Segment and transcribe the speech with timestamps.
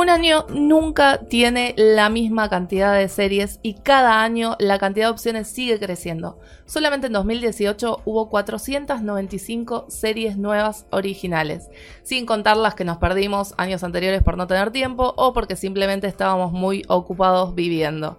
[0.00, 5.12] Un año nunca tiene la misma cantidad de series y cada año la cantidad de
[5.12, 6.38] opciones sigue creciendo.
[6.64, 11.68] Solamente en 2018 hubo 495 series nuevas originales,
[12.02, 16.06] sin contar las que nos perdimos años anteriores por no tener tiempo o porque simplemente
[16.06, 18.18] estábamos muy ocupados viviendo.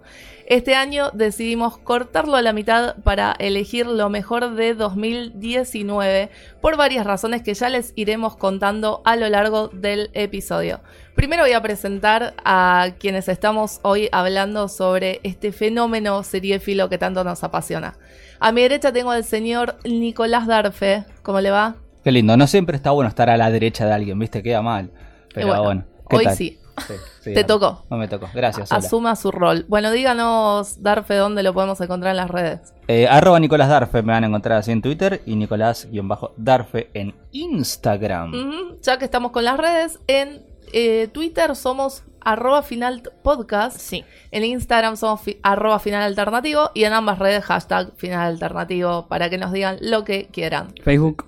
[0.52, 7.06] Este año decidimos cortarlo a la mitad para elegir lo mejor de 2019 por varias
[7.06, 10.82] razones que ya les iremos contando a lo largo del episodio.
[11.16, 17.24] Primero voy a presentar a quienes estamos hoy hablando sobre este fenómeno seriéfilo que tanto
[17.24, 17.98] nos apasiona.
[18.42, 21.06] A mi derecha tengo al señor Nicolás Darfe.
[21.24, 21.78] ¿Cómo le va?
[22.04, 24.44] Qué lindo, no siempre está bueno estar a la derecha de alguien, ¿viste?
[24.44, 24.92] Queda mal.
[25.34, 26.36] Pero bueno, ¿qué hoy tal?
[26.36, 26.58] sí.
[26.88, 27.84] Sí, sí, Te no, tocó.
[27.90, 28.72] No me tocó, gracias.
[28.72, 28.80] hola.
[28.80, 29.66] Asuma su rol.
[29.68, 32.74] Bueno, díganos, Darfe, dónde lo podemos encontrar en las redes.
[32.88, 38.80] Eh, arroba Nicolás Darfe me van a encontrar así en Twitter y Nicolás-Darfe en Instagram.
[38.82, 43.78] Ya que estamos con las redes, en eh, Twitter somos arroba final podcast.
[43.78, 44.04] Sí.
[44.32, 49.30] En Instagram somos fi- arroba final alternativo y en ambas redes hashtag final alternativo para
[49.30, 50.74] que nos digan lo que quieran.
[50.84, 51.26] Facebook.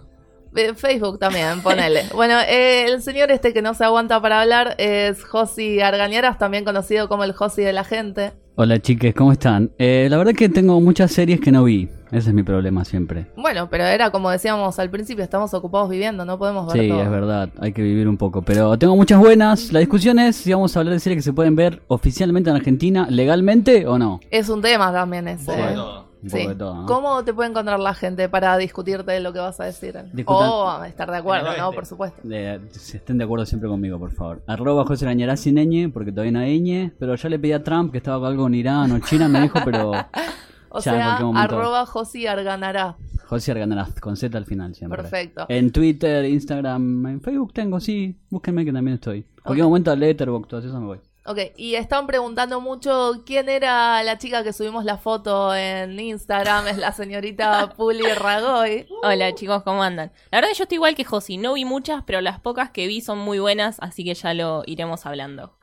[0.55, 2.03] Eh, Facebook también, ponele.
[2.13, 6.63] bueno, eh, el señor este que no se aguanta para hablar es Josi Argañaras, también
[6.63, 8.33] conocido como el Josi de la gente.
[8.55, 9.71] Hola chiques, ¿cómo están?
[9.79, 11.89] Eh, la verdad que tengo muchas series que no vi.
[12.11, 13.25] Ese es mi problema siempre.
[13.35, 17.01] Bueno, pero era como decíamos al principio, estamos ocupados viviendo, no podemos ver Sí, todo.
[17.01, 18.43] es verdad, hay que vivir un poco.
[18.43, 19.73] Pero tengo muchas buenas.
[19.73, 22.55] La discusión es si vamos a hablar de series que se pueden ver oficialmente en
[22.55, 24.19] Argentina, legalmente o no.
[24.29, 25.51] Es un tema también ese.
[25.53, 25.75] ¿eh?
[26.23, 26.37] Un Sí.
[26.37, 26.85] poco de todo, ¿no?
[26.85, 29.93] ¿Cómo te puede encontrar la gente para discutirte de lo que vas a decir?
[30.13, 31.71] Discutan- O estar de acuerdo, En ¿no?
[31.73, 32.19] Por supuesto.
[32.23, 34.41] De- si estén de acuerdo siempre conmigo, por favor.
[34.47, 35.05] Arroba José
[35.37, 36.91] sin ñ, porque todavía no hay ñ.
[36.97, 39.41] Pero ya le pedí a Trump que estaba con algo con Irán o China, me
[39.41, 39.93] dijo, pero O
[40.79, 42.95] Ya, en sea, cualquier arroba Josi Arganará.
[43.27, 45.01] José Arganarás, con Z al final siempre.
[45.01, 45.45] Perfecto.
[45.49, 48.17] En Twitter, Instagram, en Facebook tengo, sí.
[48.29, 49.25] Búsquenme que también estoy.
[49.43, 49.69] Cualquier Ok.
[49.69, 50.99] momento a Letterboxd, todo eso me voy.
[51.25, 56.67] Ok, y están preguntando mucho quién era la chica que subimos la foto en Instagram,
[56.67, 58.87] es la señorita Puli Ragoy.
[59.03, 60.11] Hola chicos, ¿cómo andan?
[60.31, 62.99] La verdad yo estoy igual que Josi, no vi muchas, pero las pocas que vi
[62.99, 65.57] son muy buenas, así que ya lo iremos hablando.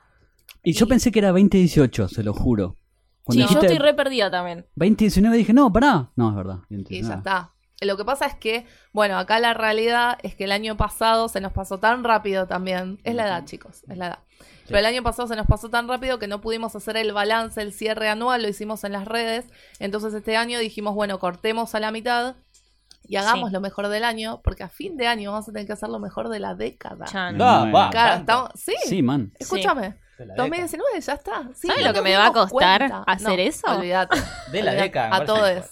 [0.63, 2.79] Y yo pensé que era 2018, se lo juro.
[3.29, 4.67] Sí, yo estoy re perdida también.
[4.77, 6.11] 2019 dije, no, pará.
[6.17, 6.61] No, es verdad.
[6.71, 7.09] Y 2019.
[7.09, 7.55] ya está.
[7.83, 11.41] Lo que pasa es que, bueno, acá la realidad es que el año pasado se
[11.41, 12.99] nos pasó tan rápido también.
[13.05, 14.19] Es la edad, chicos, es la edad.
[14.71, 17.61] Pero el año pasado se nos pasó tan rápido que no pudimos hacer el balance,
[17.61, 19.47] el cierre anual, lo hicimos en las redes.
[19.79, 22.37] Entonces este año dijimos, bueno, cortemos a la mitad
[23.09, 23.55] y hagamos Sí.
[23.55, 25.99] lo mejor del año, porque a fin de año vamos a tener que hacer lo
[25.99, 27.07] mejor de la década.
[27.07, 27.37] Chan.
[27.37, 27.45] No.
[27.45, 28.33] Va, va, Claro, tanto.
[28.33, 29.33] estamos- sí, Sí, man.
[29.39, 29.97] escúchame.
[30.19, 30.35] Década.
[30.37, 31.49] 2019 ya está.
[31.55, 33.03] Sí, ¿Sabe no lo que me va a costar cuenta.
[33.07, 33.67] hacer No, eso?
[33.69, 34.19] Olvídate.
[34.53, 35.65] De la década, A todos.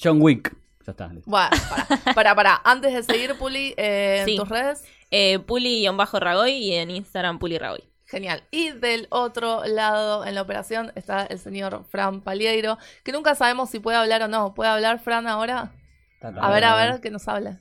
[0.00, 0.54] John Wick.
[0.86, 1.08] Ya está.
[1.08, 1.30] listo.
[1.30, 2.60] Bueno, para, para, para.
[2.62, 4.36] Antes de seguir, Puli, eh, en Sí.
[4.36, 7.84] tus redes, Eh, Puli-Ragoy y en Instagram Puli-Ragoy.
[8.06, 8.42] Genial.
[8.50, 13.70] Y del otro lado en la operación está el señor Fran Palieiro, que nunca sabemos
[13.70, 14.54] si puede hablar o no.
[14.54, 15.72] ¿Puede hablar Fran ahora?
[16.20, 17.58] A ver, a ver, que nos hable.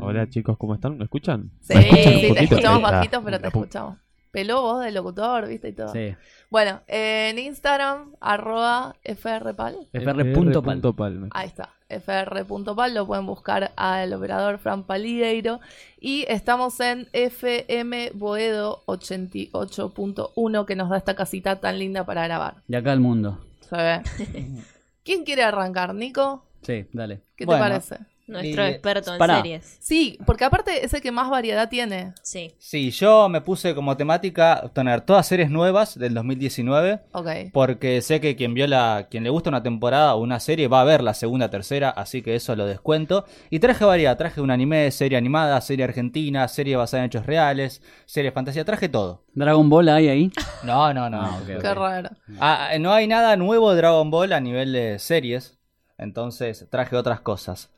[0.00, 0.98] Hola chicos, ¿cómo están?
[0.98, 1.50] ¿Me escuchan?
[1.60, 3.98] Sí, ¿Me escuchan sí, te escuchamos bajitos, pero te La pu- escuchamos.
[4.30, 5.88] Peló voz de locutor, viste y todo.
[5.92, 6.14] Sí.
[6.54, 9.88] Bueno, en Instagram, arroba frpal.
[9.92, 10.80] fr.pal.
[10.80, 11.28] fr.pal.
[11.32, 15.58] Ahí está, fr.pal, lo pueden buscar al operador Fran Palieiro.
[15.98, 22.58] Y estamos en FM Boedo 88.1 que nos da esta casita tan linda para grabar.
[22.68, 23.40] De acá al mundo.
[23.68, 24.02] Se ve.
[25.02, 26.44] ¿Quién quiere arrancar, Nico?
[26.62, 27.22] Sí, dale.
[27.34, 27.64] ¿Qué Bueno.
[27.64, 27.98] te parece?
[28.26, 29.76] Nuestro experto en series.
[29.80, 32.14] Sí, porque aparte es el que más variedad tiene.
[32.22, 32.54] Sí.
[32.58, 37.00] Sí, yo me puse como temática tener todas series nuevas del 2019.
[37.12, 37.28] Ok.
[37.52, 40.80] Porque sé que quien vio la, quien le gusta una temporada o una serie va
[40.80, 43.26] a ver la segunda, tercera, así que eso lo descuento.
[43.50, 47.82] Y traje variedad, traje un anime, serie animada, serie argentina, serie basada en hechos reales,
[48.06, 49.24] serie de fantasía, traje todo.
[49.34, 50.32] Dragon Ball hay ahí.
[50.64, 51.20] No, no, no.
[51.20, 52.08] Ah, Qué raro.
[52.40, 55.58] Ah, no hay nada nuevo de Dragon Ball a nivel de series,
[55.98, 57.70] entonces traje otras cosas.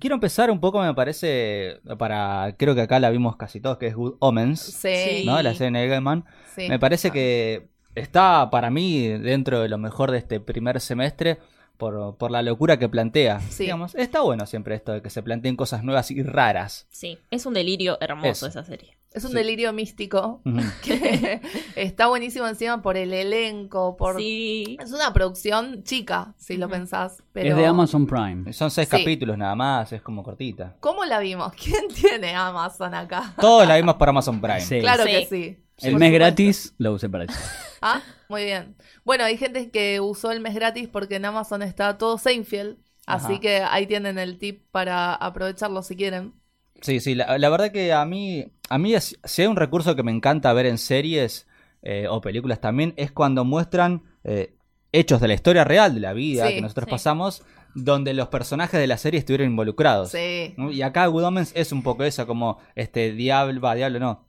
[0.00, 3.88] Quiero empezar un poco, me parece, para, creo que acá la vimos casi todos, que
[3.88, 5.24] es Good Omens, Sí.
[5.26, 5.40] ¿no?
[5.42, 6.24] La serie de Eggman.
[6.56, 6.68] sí.
[6.68, 11.38] Me parece que está para mí dentro de lo mejor de este primer semestre
[11.76, 13.40] por, por la locura que plantea.
[13.40, 13.64] Sí.
[13.64, 16.86] Digamos, está bueno siempre esto de que se planteen cosas nuevas y raras.
[16.90, 18.48] Sí, es un delirio hermoso Eso.
[18.48, 18.96] esa serie.
[19.14, 19.36] Es un Sí.
[19.36, 20.42] delirio místico
[20.82, 21.40] que
[21.76, 24.16] está buenísimo encima por el elenco, por...
[24.18, 24.76] Sí.
[24.82, 27.22] Es una producción chica, si lo pensás.
[27.32, 27.50] Pero...
[27.50, 28.52] Es de Amazon Prime.
[28.52, 28.96] Son seis Sí.
[28.98, 30.74] capítulos nada más, es como cortita.
[30.80, 31.52] ¿Cómo la vimos?
[31.62, 33.34] ¿Quién tiene Amazon acá?
[33.40, 34.60] Todos la vimos por Amazon Prime.
[34.60, 34.80] Sí.
[34.80, 35.10] Claro Sí.
[35.12, 35.58] que sí.
[35.78, 36.14] El mes supuesto.
[36.14, 37.34] gratis lo usé para eso.
[37.82, 38.76] Ah, muy bien.
[39.04, 42.78] Bueno, hay gente que usó el mes gratis porque en Amazon está todo Seinfeld.
[43.06, 46.32] Así que ahí tienen el tip para aprovecharlo si quieren.
[46.80, 49.94] Sí, sí, la, la verdad que a mí, a mí es- si hay un recurso
[49.96, 51.46] que me encanta ver en series,
[51.82, 54.54] eh, o películas también, es cuando muestran eh,
[54.92, 56.90] hechos de la historia real, de la vida Sí, que nosotros sí.
[56.92, 57.42] pasamos,
[57.74, 60.10] donde los personajes de la serie estuvieron involucrados.
[60.12, 60.54] Sí.
[60.56, 60.70] ¿no?
[60.70, 64.24] Y acá Good Omens es un poco eso, como este diablo, va, diablo no,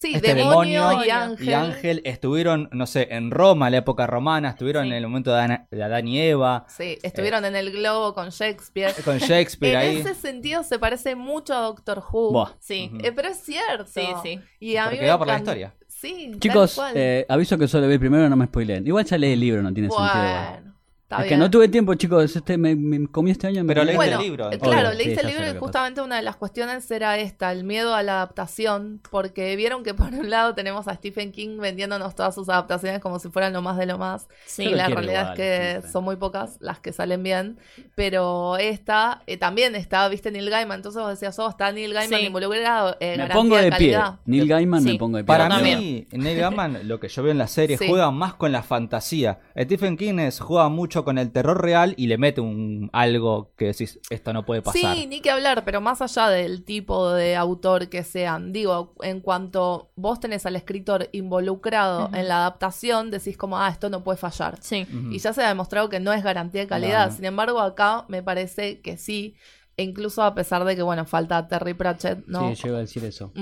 [0.00, 1.48] Sí, este demonio, demonio y ángel.
[1.48, 4.90] y Ángel estuvieron, no sé, en Roma, la época romana, estuvieron Sí.
[4.90, 8.28] en el momento de Adán, de Adán y Eva, Sí, estuvieron en el globo con
[8.30, 8.94] Shakespeare.
[9.04, 9.96] con Shakespeare En ahí.
[9.98, 12.30] ese sentido se parece mucho a Doctor Who.
[12.30, 12.52] Buah.
[12.60, 12.92] Sí.
[13.02, 13.86] Eh, pero es cierto.
[13.92, 14.38] Sí, sí.
[14.60, 15.74] Y a mí Porque va por la historia.
[15.88, 16.92] Sí, tal Chicos, cual.
[16.96, 18.86] eh, aviso que solo vi primero, no me spoileen.
[18.86, 20.77] Igual ya leí el libro, no tiene sentido.
[21.10, 22.36] Está Es que no tuve tiempo, chicos.
[22.36, 23.64] Este, me, me comí este año.
[23.66, 24.52] Pero leíste Bueno, el libro.
[24.52, 27.50] eh, claro, Obvio, leíste sí, el libro y justamente una de las cuestiones era esta,
[27.50, 31.58] el miedo a la adaptación, porque vieron que por un lado tenemos a Stephen King
[31.58, 34.64] vendiéndonos todas sus adaptaciones como si fueran lo más de lo más, Sí.
[34.64, 35.90] y la realidad igual, es que siempre.
[35.90, 37.58] son muy pocas las que salen bien,
[37.94, 42.20] pero esta eh, también está, viste, Neil Gaiman, entonces vos decías, oh, está Neil Gaiman
[42.20, 42.26] Sí.
[42.26, 43.98] involucrado, eh, Me pongo de pie.
[44.26, 44.92] Neil Gaiman Sí.
[44.92, 45.26] me pongo de pie.
[45.26, 47.86] Para mí, Neil Gaiman, lo que yo veo en la serie, Sí.
[47.88, 49.38] juega más con la fantasía.
[49.58, 53.66] Stephen King es, juega mucho con el terror real y le mete un algo que
[53.66, 54.96] decís, esto no puede pasar.
[54.96, 59.20] Sí, ni que hablar, pero más allá del tipo de autor que sean, digo, en
[59.20, 64.18] cuanto vos tenés al escritor involucrado en la adaptación, decís como, ah, esto no puede
[64.18, 64.58] fallar.
[64.60, 64.86] Sí.
[65.10, 67.10] Y ya se ha demostrado que no es garantía de calidad.
[67.12, 69.34] Sin embargo, acá me parece que sí,
[69.76, 72.54] e incluso a pesar de que, bueno, falta Terry Pratchett, ¿no?
[72.54, 73.32] Sí, iba a decir eso.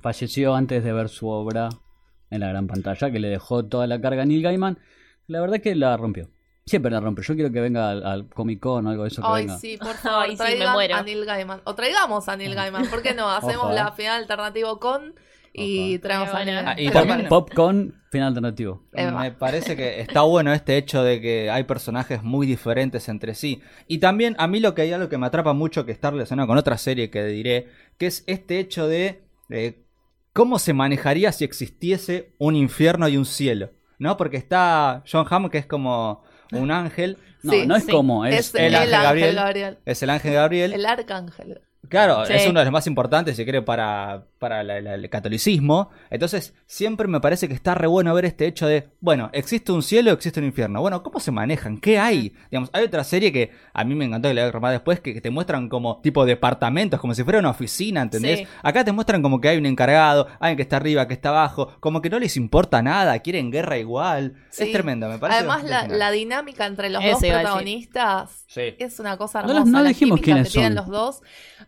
[0.00, 1.68] Falleció antes de ver su obra
[2.30, 4.78] en la gran pantalla, que le dejó toda la carga a Neil Gaiman.
[5.26, 6.28] La verdad es que la rompió.
[6.68, 7.22] Siempre la rompe.
[7.22, 9.58] Yo quiero que venga al, al Comic Con o algo de eso que Ay, venga.
[9.58, 10.96] sí, por favor, Ay, sí, me muero.
[10.96, 11.60] a Neil Gaiman.
[11.62, 13.30] O traigamos a Neil Gaiman, ¿por qué no?
[13.30, 13.76] Hacemos Ojo, eh.
[13.76, 15.14] la final alternativo con
[15.52, 16.02] y Ojo.
[16.02, 16.44] traemos a.
[16.44, 16.92] Neil Ah, y Gaiman.
[16.92, 18.82] Pop, también- Popcorn, final alternativo.
[18.94, 19.20] Eva.
[19.20, 23.62] Me parece que está bueno este hecho de que hay personajes muy diferentes entre sí.
[23.86, 26.48] Y también a mí lo que hay algo que me atrapa mucho que está relacionado
[26.48, 29.84] con otra serie que diré, que es este hecho de eh,
[30.32, 33.70] cómo se manejaría si existiese un infierno y un cielo.
[33.98, 34.18] ¿No?
[34.18, 36.22] Porque está John Hamm, que es como
[36.52, 37.92] un ángel, No, Sí, no es sí.
[37.92, 39.34] como, es, Es el el, ángel Gabriel.
[39.36, 39.78] Gabriel.
[39.84, 40.72] es el ángel Gabriel.
[40.72, 41.60] El arcángel.
[41.88, 42.32] Claro, Sí.
[42.32, 45.90] es uno de los más importantes, si quiere, para, para la- la- el catolicismo.
[46.10, 49.82] Entonces, siempre me parece que está re bueno ver este hecho de, bueno, existe un
[49.82, 50.80] cielo, existe un infierno.
[50.80, 51.78] Bueno, ¿cómo se manejan?
[51.78, 52.34] ¿Qué hay?
[52.50, 55.00] Digamos, hay otra serie que a mí me encantó que la voy a más después,
[55.00, 58.40] que, que te muestran como tipo departamentos, como si fuera una oficina, ¿entendés?
[58.40, 58.46] Sí.
[58.62, 61.74] Acá te muestran como que hay un encargado, alguien que está arriba, que está abajo,
[61.80, 64.34] como que no les importa nada, quieren guerra igual.
[64.50, 64.64] Sí.
[64.64, 65.38] Es tremendo, me parece.
[65.40, 68.74] Además, la, dinámica entre los Ese dos protagonistas Sí.
[68.78, 69.70] es una cosa No hermosa.
[69.70, 70.74] no la dijimos quiénes que son.
[70.74, 71.22] los dos.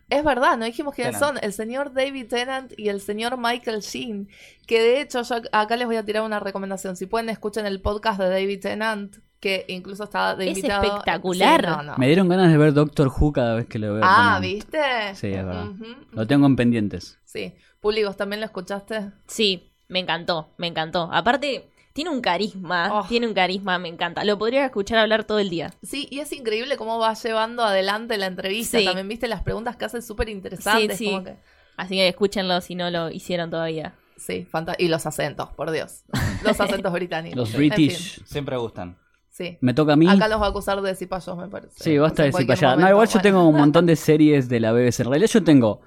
[0.09, 1.37] Es verdad, no dijimos quiénes son.
[1.41, 4.29] El señor David Tennant y el señor Michael Sheen.
[4.67, 6.95] Que de hecho, yo acá les voy a tirar una recomendación.
[6.95, 10.83] Si pueden, escuchen el podcast de David Tennant, que incluso está de Es invitado.
[10.83, 11.61] espectacular.
[11.61, 11.97] Sí, no, no.
[11.97, 14.03] Me dieron ganas de ver Doctor Who cada vez que lo veo.
[14.03, 14.79] Ah, ¿viste?
[15.15, 15.67] Sí, es verdad.
[16.11, 17.17] Lo tengo en pendientes.
[17.23, 17.53] Sí.
[17.79, 19.11] Públicos, ¿también lo escuchaste?
[19.27, 21.09] Sí, me encantó, me encantó.
[21.11, 23.05] Aparte, tiene un carisma, Oh.
[23.07, 24.23] tiene un carisma, me encanta.
[24.25, 25.73] Lo podría escuchar hablar todo el día.
[25.83, 28.77] Sí, y es increíble cómo va llevando adelante la entrevista.
[28.79, 28.85] Sí.
[28.85, 30.97] También viste las preguntas que hace súper interesantes.
[30.97, 31.11] Sí, sí.
[31.11, 31.37] como que-
[31.79, 33.95] Así que escúchenlo si no lo hicieron todavía.
[34.17, 36.03] Sí, fanta- y los acentos, por Dios.
[36.43, 37.37] Los acentos británicos.
[37.37, 38.15] Los En British.
[38.15, 38.97] fin, Siempre gustan.
[39.29, 39.57] sí.
[39.61, 40.07] Me toca a mí.
[40.09, 41.71] Acá los va a acusar de cipayos, me parece.
[41.81, 42.75] Sí, basta En de allá.
[42.75, 44.99] No, igual yo tengo un montón de series de la BBC.
[45.01, 45.81] En realidad yo tengo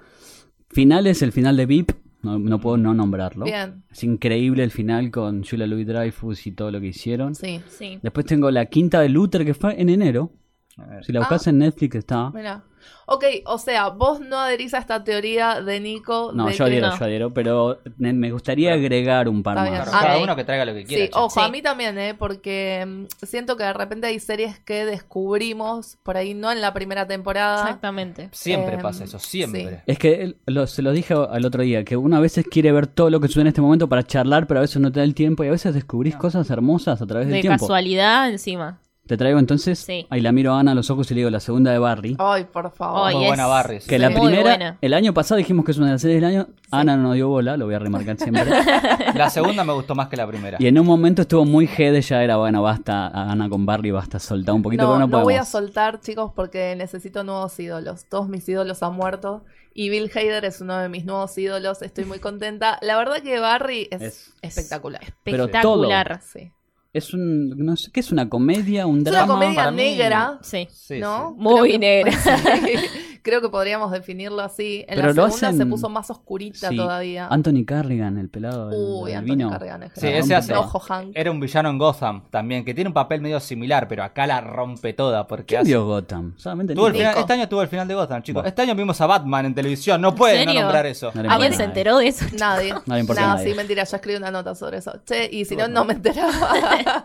[0.71, 1.93] finales, el final de VIP.
[2.23, 3.45] No, no puedo no nombrarlo.
[3.45, 7.35] Bien, Es increíble el final con Julia Louis Dreyfus y todo lo que hicieron.
[7.35, 7.61] sí.
[7.69, 7.99] Sí.
[8.03, 10.31] Después tengo la quinta de Luther que fue en enero.
[10.79, 11.05] A ver.
[11.05, 12.31] Si la buscas en Netflix está.
[12.31, 12.65] Mira.
[13.07, 16.31] Ok, o sea, vos no adherís a esta teoría de Nico.
[16.35, 16.99] No, de yo adhiero, no.
[16.99, 19.69] yo adhiero, pero me me gustaría agregar un par más.
[19.69, 21.05] Claro, cada uno que traiga lo que quiera.
[21.07, 22.15] Sí, ojo, a mí también, ¿eh?
[22.15, 26.73] Porque mm, siento que de repente hay series que descubrimos por ahí, no en la
[26.75, 27.63] primera temporada.
[27.63, 28.29] Exactamente.
[28.33, 29.83] Siempre Em, pasa eso, siempre.
[29.87, 32.73] Es que él- lo- se lo dije al otro día, que uno a veces quiere
[32.73, 35.01] ver todo lo que sucede en este momento para charlar, pero a veces no te
[35.01, 38.79] da el tiempo y a veces descubrís cosas hermosas a través del De casualidad encima.
[39.07, 40.07] Te traigo entonces, Sí.
[40.11, 42.15] ahí la miro a Ana a los ojos y le digo la segunda de Barry.
[42.21, 43.09] Ay, por favor.
[43.09, 43.81] Ay, Muy es- buena Barry.
[43.81, 43.89] sí.
[43.89, 44.79] Que la Muy primera, buena.
[44.81, 47.29] el año pasado dijimos que es una de las series del año, Ana no dio
[47.29, 48.45] bola, lo voy a remarcar siempre.
[49.17, 50.57] La segunda me gustó más que la primera.
[50.61, 54.19] y en un momento estuvo muy head, ya era, bueno, basta, Ana con Barry, basta,
[54.21, 55.25] soltar un poquito, no, pero no, no podemos.
[55.25, 58.07] voy a soltar, chicos, porque necesito nuevos ídolos.
[58.09, 59.45] Todos mis ídolos han muerto.
[59.75, 61.83] Y Bill Hader es uno de mis nuevos ídolos.
[61.83, 62.79] Estoy muy contenta.
[62.83, 65.01] La verdad que Barry es, Es- espectacular.
[65.25, 66.21] Pero Espectacular.
[66.23, 66.53] Sí.
[66.93, 68.87] Es un, no sé, ¿qué es una comedia?
[68.87, 69.35] ¿Un Es una drama?
[69.35, 70.69] comedia para mí- negra, Sí.
[70.71, 71.35] Sí, ¿no?
[71.37, 71.43] sí.
[71.43, 72.13] Muy negra.
[73.23, 74.85] Creo que podríamos definirlo así.
[74.89, 76.77] En Pero la segunda hacen- se puso más oscurita Sí.
[76.77, 77.29] todavía.
[77.29, 79.51] Anthony Carrigan, el pelado del, Uy, del Anthony vino.
[79.51, 81.13] Carrigan es Sí, ese hace- Ojo, Hank.
[81.15, 84.41] Era un villano en Gotham también, que tiene un papel medio similar, pero acá la
[84.41, 85.27] rompe toda.
[85.27, 86.35] Porque ¿Quién hace- vio Gotham?
[86.37, 87.01] Solamente Tuvo el Nico.
[87.01, 87.21] final- Nico.
[87.21, 88.43] este año tuvo el final de Gotham, chicos.
[88.43, 88.49] Bueno.
[88.49, 90.01] Este año vimos a Batman en televisión.
[90.01, 91.13] No pueden no nombrar eso.
[91.15, 92.25] No ¿Alguien se enteró de eso?
[92.39, 92.75] Nadie.
[92.87, 93.51] No nadie.
[93.51, 94.93] sí, mentira, yo escribí una nota sobre eso.
[95.07, 96.33] Che, y si no, no me enteraba.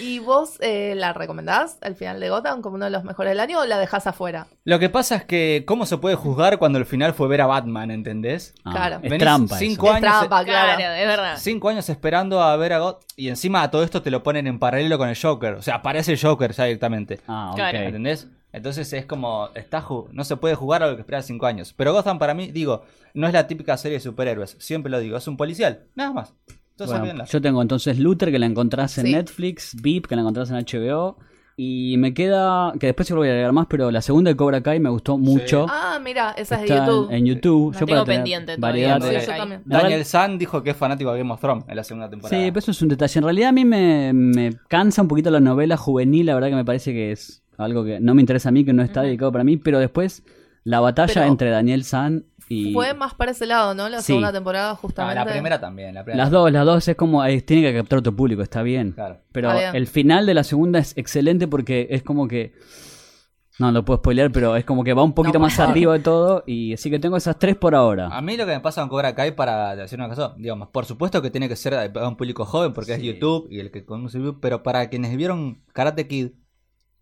[0.00, 3.40] ¿Y vos eh, la recomendás, el final de Gotham, como uno de los mejores del
[3.40, 4.46] año o la dejás afuera?
[4.64, 7.46] Lo que pasa es que, ¿cómo se puede juzgar cuando el final fue ver a
[7.46, 8.54] Batman, ¿entendés?
[8.64, 9.00] Ah, Claro.
[9.02, 9.96] Es trampa cinco eso.
[9.96, 10.76] Es años- trampa, claro.
[10.76, 11.34] Claro, es verdad.
[11.38, 14.46] Cinco años esperando a ver a God y encima a todo esto te lo ponen
[14.46, 15.54] en paralelo con el Joker.
[15.54, 17.20] O sea, aparece el Joker ya directamente.
[17.26, 17.56] Ah, ok.
[17.56, 17.78] Claro.
[17.78, 18.28] ¿Entendés?
[18.52, 21.74] Entonces es como, está no se puede jugar a lo que esperaba cinco años.
[21.76, 22.82] Pero Gotham para mí, digo,
[23.14, 24.56] no es la típica serie de superhéroes.
[24.58, 25.84] Siempre lo digo, es un policial.
[25.94, 26.34] Nada más.
[26.70, 27.24] Entonces, Bueno, olvídenla.
[27.24, 29.12] yo tengo entonces Luther que la encontrás en Sí.
[29.12, 31.18] Netflix, VIP que la encontrás en HBO
[31.60, 34.36] y me queda que después yo lo voy a agregar más, pero la segunda de
[34.36, 35.66] Cobra Kai me gustó mucho.
[35.68, 37.08] Ah, mira, esa es de YouTube.
[37.10, 37.74] en, en YouTube.
[37.74, 38.98] La Yo tengo para tener pendiente variedad.
[39.00, 39.58] todavía, Sí, yo.
[39.64, 42.40] Daniel San dijo que es fanático de Game of Thrones en la segunda temporada.
[42.40, 43.18] Sí, pero eso es un detalle.
[43.18, 46.54] En realidad a mí me, me cansa un poquito la novela juvenil, la verdad que
[46.54, 49.32] me parece que es algo que no me interesa a mí, que no está dedicado
[49.32, 50.22] para mí, pero después
[50.62, 52.72] la batalla Pero- entre Daniel San y...
[52.72, 53.88] Fue más para ese lado, ¿no?
[53.88, 54.06] La Sí.
[54.08, 55.14] segunda temporada, Ah, justamente.
[55.16, 55.94] la primera también.
[55.94, 58.62] La primera Las dos, las dos es como, eh, tiene que captar otro público, está
[58.62, 58.92] bien.
[58.92, 59.18] Claro.
[59.32, 59.76] Pero Está bien.
[59.76, 62.52] el final de la segunda es excelente porque es como que...
[63.60, 65.72] No, no puedo spoilear, pero es como que va un poquito No, más favor.
[65.72, 68.06] arriba de todo y así que tengo esas tres por ahora.
[68.16, 70.84] A mí lo que me pasa con Cobra Kai, para decir una cosa, digamos, por
[70.84, 73.02] supuesto que tiene que ser a un público joven porque es.
[73.02, 76.28] YouTube y el que conoce YouTube, pero para quienes vieron Karate Kid,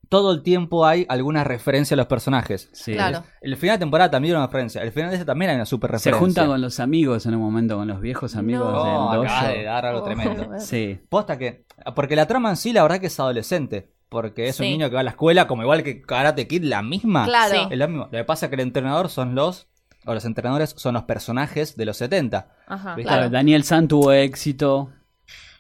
[0.08, 2.68] todo el tiempo hay alguna referencia a los personajes.
[2.72, 2.92] Sí.
[2.94, 3.22] Claro.
[3.40, 5.66] El final de temporada también hay una referencia, el final de este también hay una
[5.66, 6.20] super Se referencia.
[6.20, 9.52] juntan con los amigos en un momento, con los viejos amigos No, del acaba dojo.
[9.58, 10.04] de dar algo Oh.
[10.04, 10.46] tremendo.
[10.60, 11.00] Sí.
[11.08, 14.66] Posta que, porque la trama en sí la verdad que es adolescente, porque es un
[14.66, 17.25] niño que va a la escuela, como igual que Karate Kid, la misma.
[17.26, 17.54] Claro.
[17.54, 17.60] Sí.
[17.70, 18.04] Es lo mismo.
[18.04, 19.66] Lo que pasa es que el entrenador son los,
[20.04, 22.48] o los entrenadores son los personajes de los 70.
[22.68, 22.94] Ajá.
[22.94, 23.10] ¿Viste?
[23.10, 23.30] Claro.
[23.30, 24.90] Daniel San tuvo éxito.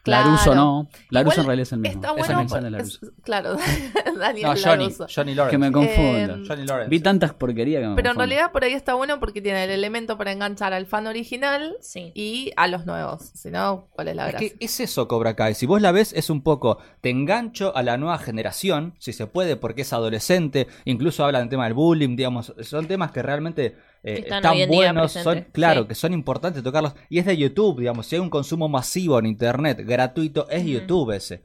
[0.06, 0.30] Claro.
[0.30, 0.88] Laruso no.
[1.10, 1.94] Laruso Igual en realidad es el mismo.
[1.96, 3.06] Está Es bueno, el por- Daniel Laruso.
[3.06, 3.56] es- claro,
[4.18, 5.06] Daniel No, Johnny, Laruso.
[5.14, 5.50] Johnny Lawrence.
[5.50, 6.34] Que me confundo.
[6.36, 6.90] Eh, Johnny Lawrence.
[6.90, 9.70] Vi tantas porquerías que me Pero en realidad por ahí está bueno porque tiene el
[9.70, 12.12] elemento para enganchar al fan original Sí.
[12.14, 13.22] y a los nuevos.
[13.34, 14.48] Si no, ¿cuál es la Es gracia?
[14.58, 15.54] que es eso Cobra Kai.
[15.54, 16.78] Si vos la ves, es un poco.
[17.00, 20.68] Te engancho a la nueva generación, si se puede, porque es adolescente.
[20.84, 22.54] Incluso habla del tema del bullying, digamos.
[22.62, 25.12] Son temas que realmente eh, Están buenos.
[25.12, 25.88] Son, claro, sí.
[25.88, 26.94] que son importantes tocarlos.
[27.08, 28.06] Y es de YouTube, digamos.
[28.06, 31.42] Si hay un consumo masivo en internet, gratuito, es YouTube ese.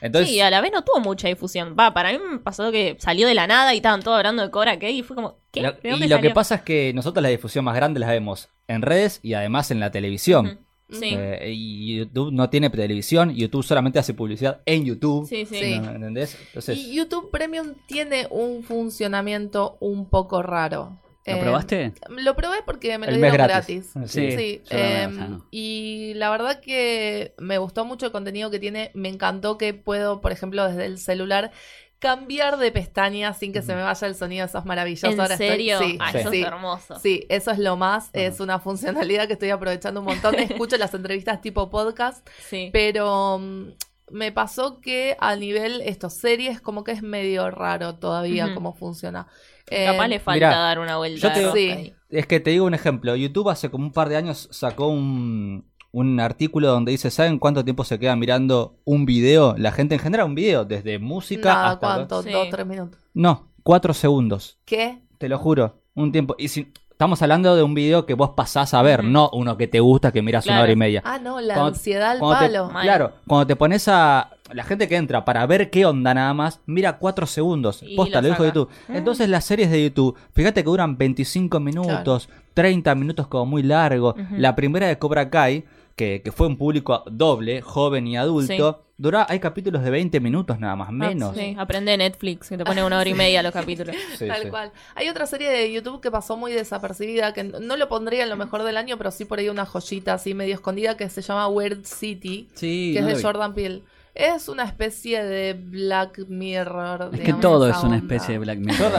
[0.00, 1.76] Entonces, sí, a la vez no tuvo mucha difusión.
[1.78, 4.50] Va, para mí me pasó que salió de la nada y estaban todos hablando de
[4.50, 5.62] Cobra Kai y fue como, ¿qué?
[5.62, 8.08] lo- ¿De dónde y lo que pasa es que nosotros la difusión más grande la
[8.10, 10.58] vemos en redes y además en la televisión.
[10.90, 11.14] Sí.
[11.16, 15.26] Eh, y YouTube no tiene televisión, YouTube solamente hace publicidad en YouTube.
[15.26, 15.78] sí, sí, Sí.
[15.78, 15.92] ¿no?
[15.92, 16.36] ¿Entendés?
[16.48, 20.98] Entonces, Y YouTube Premium tiene un funcionamiento un poco raro.
[21.24, 21.92] ¿Lo Eh, probaste?
[22.08, 23.92] Lo probé porque me lo El dieron gratis.
[23.94, 24.12] gratis.
[24.12, 24.32] Sí.
[24.36, 25.46] Sí, eh, no.
[25.52, 28.90] y la verdad que me gustó mucho el contenido que tiene.
[28.94, 31.52] Me encantó que puedo, por ejemplo, desde el celular
[32.00, 34.44] cambiar de pestaña sin que se me vaya el sonido.
[34.46, 35.06] Eso es maravilloso.
[35.06, 35.78] ¿En Ahora estoy- serio?
[35.78, 36.18] sí, Ah, Sí.
[36.18, 36.40] eso sí.
[36.40, 36.98] es hermoso.
[36.98, 38.10] Sí, eso es lo más.
[38.12, 40.34] Es una funcionalidad que estoy aprovechando un montón.
[40.66, 42.70] Escucho las entrevistas tipo podcast, Sí.
[42.72, 43.68] pero mm,
[44.10, 49.28] me pasó que a nivel estos series como que es medio raro todavía cómo funciona.
[49.66, 51.34] Capaz Eh, le falta mirá, dar una vuelta.
[51.34, 51.92] yo te- Sí.
[52.10, 53.14] es que te digo un ejemplo.
[53.16, 57.64] YouTube hace como un par de años sacó un, un artículo donde dice, ¿saben cuánto
[57.64, 59.54] tiempo se queda mirando un video?
[59.58, 61.86] La gente en general, un video, desde música nada, hasta...
[61.86, 62.22] ¿cuánto?
[62.22, 62.30] Sí.
[62.30, 62.98] Dos, tres minutos.
[63.14, 64.58] No, cuatro segundos.
[64.64, 65.00] ¿Qué?
[65.18, 66.34] Te lo juro, un tiempo.
[66.38, 69.66] Y si estamos hablando de un video que vos pasás a ver, no uno que
[69.66, 70.62] te gusta que miras una Claro.
[70.62, 71.02] hora y media.
[71.04, 72.70] Ah, no, la Cuando- ansiedad al te- palo.
[72.70, 72.82] Mal.
[72.84, 74.30] claro, cuando te pones a.
[74.52, 77.82] La gente que entra para ver qué onda nada más, mira cuatro segundos.
[77.82, 78.44] Y Posta, lo dijo.
[78.44, 78.68] YouTube.
[78.88, 84.14] Entonces las series de YouTube, fíjate que duran 25 minutos, 30 minutos como muy largo.
[84.36, 85.64] La primera de Cobra Kai,
[85.96, 90.58] que, que fue un público doble, joven y adulto, dura, hay capítulos de 20 minutos
[90.60, 91.30] nada más, menos.
[91.32, 93.94] Ah, Sí, aprende Netflix, que te pone una hora y media los capítulos.
[94.16, 94.48] Sí, Tal sí.
[94.48, 94.72] cual.
[94.94, 98.36] Hay otra serie de YouTube que pasó muy desapercibida, que no lo pondría en lo
[98.36, 101.48] mejor del año, pero sí por ahí una joyita así medio escondida que se llama
[101.48, 103.22] Weird City, Sí, que es de.
[103.22, 103.82] Jordan Peele.
[104.14, 107.10] Es una especie de Black Mirror.
[107.14, 107.96] Es que todo es una onda.
[107.96, 108.92] especie de Black Mirror.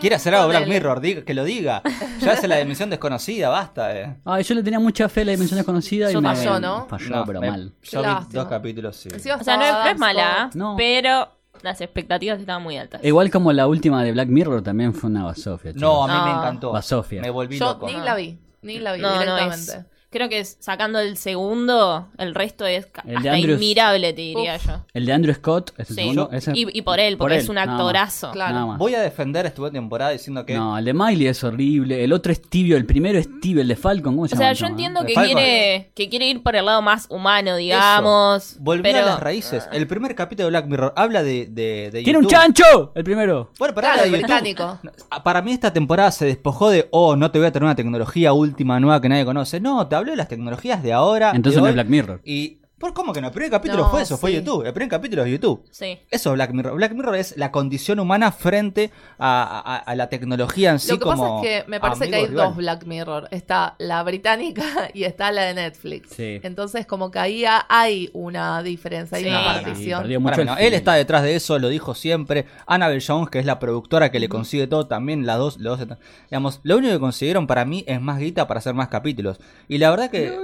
[0.00, 0.66] Quiere hacer algo Black.
[0.68, 1.82] Mirror, diga- que lo diga.
[2.20, 3.96] Ya hace la dimensión desconocida, basta.
[3.98, 4.16] Eh.
[4.26, 6.86] Ay, yo le tenía mucha fe a la dimensión desconocida y Yo me falló, ¿no?
[6.86, 7.72] Falló, No, pero me- mal.
[7.82, 9.08] Yo vi dos capítulos, sí.
[9.08, 10.74] O sea, no es, estaba no es mala, Adam No.
[10.76, 11.28] pero
[11.62, 13.02] las expectativas estaban muy altas.
[13.02, 15.72] Igual como la última de Black Mirror también fue una basofia.
[15.74, 16.72] No, a mí me encantó.
[16.72, 17.22] Basofia.
[17.22, 17.86] Me volví Yo loco.
[17.86, 19.56] ni la vi, ni la vi No, no directamente.
[19.72, 19.86] es.
[20.16, 24.56] Creo que es- sacando el segundo, el resto es El hasta Andrew inmirable, te diría
[24.56, 24.66] Uf.
[24.66, 24.72] yo.
[24.94, 26.02] El de Andrew Scott es el Sí.
[26.02, 26.30] segundo.
[26.32, 27.74] ese- Y, y por él, porque por es un nada más.
[27.80, 28.30] actorazo.
[28.32, 28.54] Claro.
[28.54, 28.78] Nada más.
[28.78, 32.02] Voy a defender esta temporada diciendo que No, el de Miley es horrible.
[32.02, 32.76] El otro es tibio.
[32.78, 33.60] El primero es tibio.
[33.60, 34.54] El de Falcon, ¿cómo se O llama?
[34.54, 38.58] sea, yo entiendo que quiere, que quiere ir por el lado más humano, digamos.
[38.82, 39.68] pero a las raíces.
[39.72, 42.92] El primer capítulo de Black Mirror habla de, de, de ¡Tiene un chancho!
[42.94, 43.50] El primero.
[43.58, 44.78] Bueno, pero Claro, británico.
[45.22, 48.32] Para mí esta temporada se despojó de, oh, no te voy a tener una tecnología
[48.32, 49.60] última, nueva que nadie conoce.
[49.60, 51.32] No, te hablé de las tecnologías de ahora.
[51.34, 51.70] Entonces de no hoy.
[51.70, 52.20] es Black Mirror.
[52.24, 53.28] Y, ¿por cómo que no?
[53.28, 54.32] El primer capítulo No, fue eso, fue.
[54.34, 54.66] YouTube.
[54.66, 55.64] El primer capítulo es YouTube.
[55.70, 55.98] Sí.
[56.10, 56.74] Eso es Black Mirror.
[56.76, 60.98] Black Mirror es la condición humana frente a, a- a la tecnología en sí Lo
[60.98, 62.48] que pasa como es que me parece que hay rival.
[62.48, 63.28] dos Black Mirror.
[63.30, 64.64] Está la británica
[64.94, 66.10] y está la de Netflix.
[66.10, 66.40] Sí.
[66.42, 69.30] Entonces, como que ahí ha- hay una diferencia, hay Sí.
[69.30, 70.00] una Sí, partición.
[70.02, 72.46] perdió Para mucho mí no, el él está detrás de eso, lo dijo siempre.
[72.66, 75.98] Annabelle Jones, que es la productora que le consigue todo, también las dos, los dos
[76.30, 79.38] digamos, lo único que consiguieron para mí es más guita para hacer más capítulos.
[79.68, 80.36] Y la verdad que,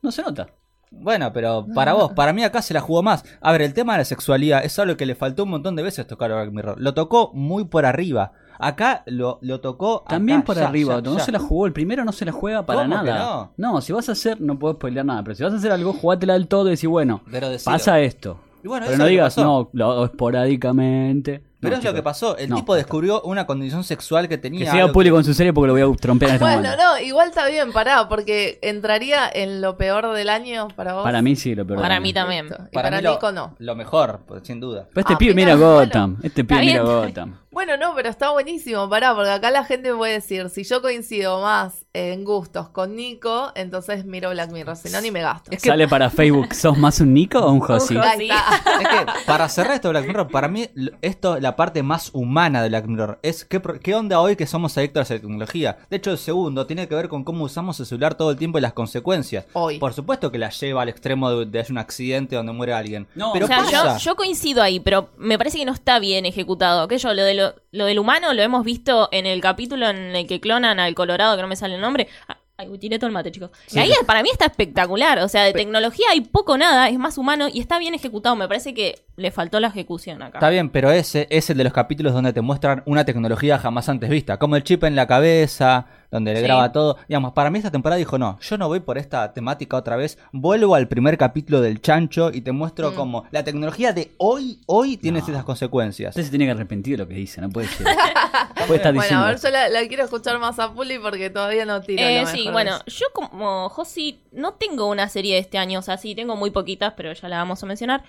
[0.00, 0.48] No se nota.
[0.92, 3.24] Bueno, pero para vos, para mí acá se la jugó más.
[3.40, 5.82] A ver, el tema de la sexualidad es algo que le faltó un montón de
[5.82, 6.80] veces tocar a Black Mirror.
[6.80, 8.32] Lo tocó muy por arriba.
[8.58, 10.04] Acá lo, lo tocó.
[10.08, 10.96] También acá, por ya, arriba.
[10.96, 11.24] ya, no ya.
[11.24, 11.66] se la jugó.
[11.66, 13.50] El primero no se la juega para ¿Cómo que nada.
[13.56, 13.80] no?
[13.80, 15.24] si vas a hacer, no puedo spoilear nada.
[15.24, 18.38] Pero si vas a hacer algo, jugátela del todo y decir, bueno, Pero pasa esto.
[18.62, 21.42] Y bueno, pero no digas, no, lo hago esporádicamente.
[21.62, 22.36] Pero No, es lo que pasó.
[22.36, 24.68] El No, tipo descubrió una condición sexual que tenía.
[24.70, 26.82] Que algo público en su serie porque lo voy a trompear en este Bueno, momento.
[26.84, 31.04] no, igual está bien, pará, porque entraría en lo peor del año para vos.
[31.04, 31.80] Para mí sí, lo peor.
[31.80, 32.14] Para del mí año.
[32.14, 32.46] también.
[32.48, 32.64] Listo.
[32.72, 33.54] Y para, mí lo, Nico no.
[33.60, 34.88] Lo mejor, pues, sin duda.
[34.92, 35.86] Pero este Ah, pibe mira, mira bueno.
[35.86, 36.16] Gotham.
[36.24, 36.82] Este pibe mira.
[36.82, 37.38] Gotham.
[37.52, 41.42] Bueno, no, pero está buenísimo, pará, porque acá la gente puede decir, si yo coincido
[41.42, 45.50] más en gustos con Nico, entonces miro Black Mirror, si no ni me gasto.
[45.50, 47.96] Es que- Sale para Facebook, ¿sos más un Nico o un Josi?
[47.96, 48.62] Un Ahí está.
[48.80, 50.68] Es que para cerrar esto de Black Mirror, para mí
[51.02, 54.76] esto la parte más humana de Black Mirror es qué, qué onda hoy que somos
[54.78, 55.78] adictos a la tecnología.
[55.90, 58.56] De hecho, el segundo tiene que ver con cómo usamos el celular todo el tiempo
[58.58, 59.44] y las consecuencias.
[59.52, 59.78] Hoy.
[59.78, 63.06] Por supuesto que la lleva al extremo de, de un accidente donde muere alguien.
[63.14, 63.98] No, pero o sea, pasa.
[63.98, 66.88] yo, yo coincido ahí, pero me parece que no está bien ejecutado.
[66.88, 70.16] Que yo, lo, de lo, lo del humano lo hemos visto en el capítulo en
[70.16, 72.08] el que clonan al Colorado, que no me sale nombre.
[72.28, 73.50] Ah, Ay, tiré todo el mate, chicos.
[73.72, 75.18] Y ahí para mí está espectacular.
[75.20, 78.36] O sea, de tecnología hay poco nada, es más humano y está bien ejecutado.
[78.36, 80.38] Me parece que le faltó la ejecución acá.
[80.38, 83.88] Está bien, pero ese es el de los capítulos donde te muestran una tecnología jamás
[83.88, 86.44] antes vista, como el chip en la cabeza, donde le Sí.
[86.44, 86.96] graba todo.
[87.08, 90.18] Digamos, para mí esta temporada dijo, no, yo no voy por esta temática otra vez,
[90.30, 92.94] vuelvo al primer capítulo del chancho y te muestro Mm.
[92.94, 95.26] cómo la tecnología de hoy, hoy tiene No.
[95.26, 96.10] estas consecuencias.
[96.10, 97.86] Usted se tiene que arrepentir de lo que dice, no puede ser.
[98.66, 101.64] puede estar Bueno, a ver, yo la, la quiero escuchar más a Puli porque todavía
[101.64, 105.58] no tiro Eh, sí, mejor bueno, yo como Josi no tengo una serie de este
[105.58, 108.04] año, o sea, sí, tengo muy poquitas, pero ya la vamos a mencionar.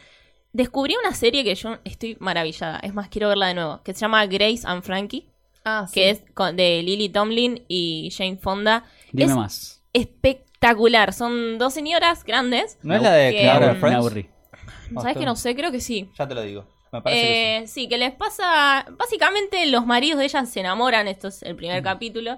[0.52, 4.02] Descubrí una serie que yo estoy maravillada, es más, quiero verla de nuevo, que se
[4.02, 5.28] llama Grace and Frankie,
[5.66, 5.94] Ah, sí.
[5.96, 8.84] que es con- de Lily Tomlin y Jane Fonda.
[9.12, 9.84] Dime es más.
[9.94, 12.78] espectacular, son dos señoras grandes.
[12.84, 13.98] ¿No es la de Que- Clara Friends?
[13.98, 14.30] aburrí.
[15.00, 15.56] ¿Sabes que no sé?
[15.56, 16.10] Creo que sí.
[16.18, 16.66] Ya te lo digo.
[16.92, 18.86] Me parece que Eh, sí, que les pasa.
[18.98, 21.08] Básicamente, los maridos de ellas se enamoran.
[21.08, 22.38] Esto es el primer capítulo.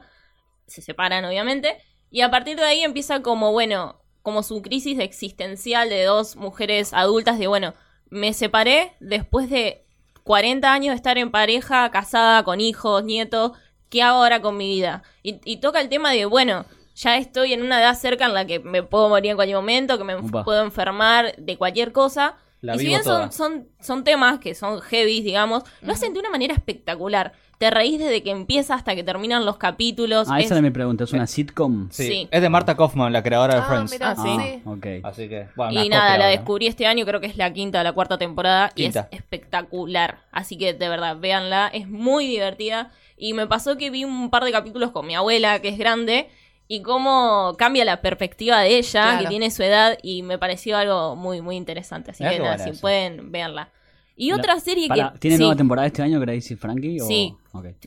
[0.66, 1.78] Se separan, obviamente.
[2.10, 6.94] Y a partir de ahí empieza como, bueno, como su crisis existencial de dos mujeres
[6.94, 7.38] adultas.
[7.38, 7.74] De bueno,
[8.10, 9.85] me separé después de
[10.26, 13.52] 40 años de estar en pareja, casada, con hijos, nietos.
[13.90, 15.04] ¿Qué hago ahora con mi vida?
[15.24, 18.46] Y, y toca el tema de, bueno, ya estoy en una edad cerca en la
[18.46, 22.38] que me puedo morir en cualquier momento, que me puedo enfermar de cualquier cosa.
[22.65, 23.32] La y si bien toda.
[23.32, 27.34] son, son, son temas que son heavy, digamos, lo hacen de una manera espectacular.
[27.58, 30.28] Te reís desde que empieza hasta que terminan los capítulos.
[30.30, 31.06] Ah, Es- esa era mi pregunta.
[31.06, 31.88] ¿Es una sitcom?
[31.89, 32.08] sí.
[32.08, 32.28] sí.
[32.30, 33.91] Es de Marta Kaufman, la creadora de Ah, Friends.
[33.93, 34.30] mira, Ah, sí.
[34.43, 34.62] sí.
[34.65, 34.86] ok.
[35.06, 36.28] Así que, bueno, Y nada, la ahora.
[36.28, 39.08] descubrí este año, creo que es la quinta o la cuarta temporada Quinta.
[39.10, 40.19] y es espectacular.
[40.32, 42.91] Así que de verdad, véanla, es muy divertida.
[43.17, 46.28] Y me pasó que vi un par de capítulos con mi abuela, que es grande,
[46.67, 49.19] y cómo cambia la perspectiva de ella, Claro.
[49.23, 52.12] que tiene su edad, y me pareció algo muy, muy interesante.
[52.12, 53.69] Así que nada, si pueden, véanla.
[54.17, 55.06] Y La- otra serie que...
[55.19, 56.99] ¿Tiene sí, nueva temporada este año, Gracie y Frankie?
[57.01, 57.36] o- Sí.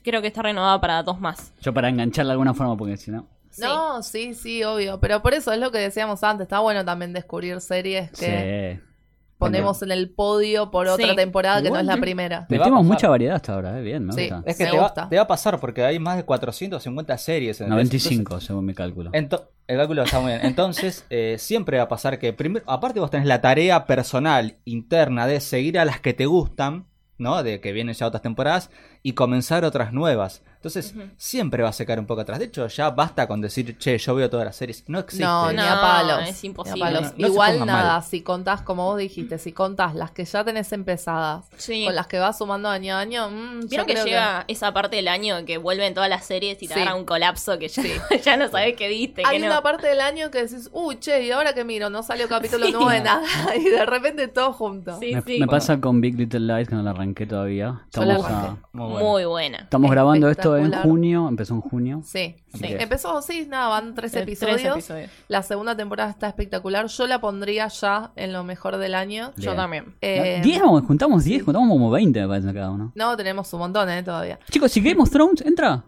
[0.03, 1.53] Creo que está renovada para dos más.
[1.61, 3.27] Yo para engancharla de alguna forma, porque si no.
[3.49, 3.61] Sí.
[3.63, 4.99] No, sí, sí, obvio.
[4.99, 6.43] Pero por eso es lo que decíamos antes.
[6.45, 8.88] Está bueno también descubrir series que Sí.
[9.39, 11.15] Ponemos en el podio por otra Sí.
[11.15, 12.45] temporada que Igual no es la primera.
[12.47, 12.83] Te va pasar.
[12.83, 13.81] mucha variedad hasta ahora, ¿eh?
[13.81, 14.21] Bien, me Sí.
[14.29, 14.43] gusta.
[14.45, 15.09] Es que Me te va, gusta.
[15.09, 17.61] te va a pasar porque hay más de 450 series.
[17.61, 19.11] en 95, según mi cálculo.
[19.13, 20.45] Ento- el cálculo está muy bien.
[20.45, 25.25] Entonces, eh, siempre va a pasar que, primero, aparte vos tenés la tarea personal, interna,
[25.25, 26.85] de seguir a las que te gustan,
[27.17, 27.41] ¿no?
[27.43, 28.69] De que vienen ya otras temporadas,
[29.03, 30.43] y comenzar otras nuevas.
[30.59, 32.37] Entonces, siempre va a secar un poco atrás.
[32.37, 34.83] De hecho, ya basta con decir, che, yo veo todas las series.
[34.87, 35.23] No existe.
[35.23, 36.27] No, ni a palos.
[36.27, 36.79] es a imposible.
[36.81, 37.01] palos.
[37.03, 38.03] No- no se Igual nada, mal.
[38.03, 41.85] si contás, como vos dijiste, si contás las que ya tenés empezadas, Sí.
[41.85, 44.73] con las que vas sumando año a año, mm, yo Vieron que creo llega esa
[44.73, 46.79] parte del año que vuelven todas las series y te Sí.
[46.81, 47.81] agarra un colapso que ya,
[48.25, 49.23] ya no sabes qué viste.
[49.25, 49.63] Hay una no.
[49.63, 52.73] parte del año que decís, uy, che, y ahora que miro, no salió capítulo Sí.
[52.73, 53.23] nuevo de nada.
[53.55, 54.99] Y de repente todo junto.
[54.99, 55.39] Sí, me, sí.
[55.39, 57.85] me pasa con Big Little Lies que no la arranqué todavía.
[57.93, 58.57] Yo la Estamos, a-.
[58.73, 59.07] Muy bueno.
[59.09, 59.57] Muy buena.
[59.59, 60.83] estamos grabando esto en Espectacular.
[60.91, 62.01] junio, empezó en junio.
[62.05, 62.65] Sí, sí.
[62.65, 64.57] Empezó, sí, nada, van tres Eh, episodios.
[64.61, 65.09] Tres episodios.
[65.27, 66.87] La segunda temporada está espectacular.
[66.87, 69.31] Yo la pondría ya en lo mejor del año.
[69.35, 69.49] Bien.
[69.51, 69.95] Yo también.
[70.01, 72.91] Eh, 10, vamos, juntamos 10, juntamos como 20 me parece cada uno.
[72.95, 74.03] no, tenemos un montón, ¿eh?
[74.03, 74.39] Todavía.
[74.49, 75.83] Chicos, si Game of Thrones entra,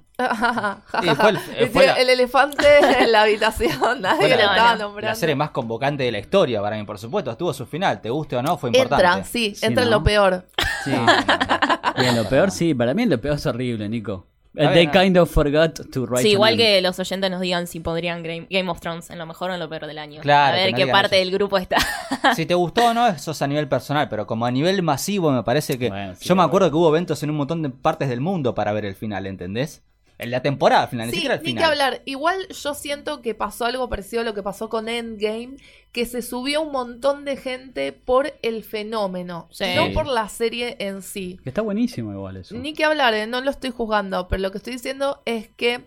[1.02, 2.68] Y fue el- eh, fue la- el elefante
[3.00, 3.72] en la habitación,
[4.02, 5.10] nadie Fue lo la- estaba no, nombrando.
[5.10, 7.32] La serie más convocante de la historia para mí, por supuesto.
[7.32, 9.28] Estuvo su final, te guste o no, fue Entra, importante.
[9.28, 9.98] sí, Sí, entra en ¿no?
[9.98, 10.46] lo peor.
[10.84, 10.92] sí.
[11.98, 14.28] Bien, lo peor sí, para mí lo peor es horrible, Nico.
[14.56, 14.92] Eh, They ¿no?
[14.92, 18.48] kind of forgot to write Sí, igual que los oyentes nos digan si podrían Game
[18.50, 20.22] Game of Thrones en lo mejor o en lo peor del año.
[20.22, 21.26] Claro, A ver no qué parte eso.
[21.26, 21.78] del grupo está.
[22.36, 25.32] Si te gustó o no, eso es a nivel personal, pero como a nivel masivo
[25.32, 25.90] me parece que...
[25.90, 28.54] Bueno, sí, yo me acuerdo que hubo eventos en un montón de partes del mundo
[28.54, 29.82] para ver el final, ¿entendés?
[30.22, 31.64] En la temporada final, ni Sí, ni final.
[31.64, 32.02] que hablar.
[32.06, 35.58] Igual yo siento que pasó algo parecido a lo que pasó con Endgame,
[35.92, 39.66] que se subió un montón de gente por el fenómeno, Sí.
[39.76, 41.40] no por la serie en sí.
[41.44, 42.56] Que está buenísimo igual eso.
[42.56, 43.26] Ni que hablar, ¿eh?
[43.28, 45.82] no lo estoy juzgando, pero lo que estoy diciendo es que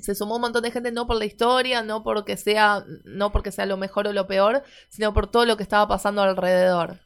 [0.00, 3.50] se sumó un montón de gente no por la historia, no porque sea, no porque
[3.52, 6.98] sea lo mejor o lo peor, sino por todo lo que estaba pasando alrededor.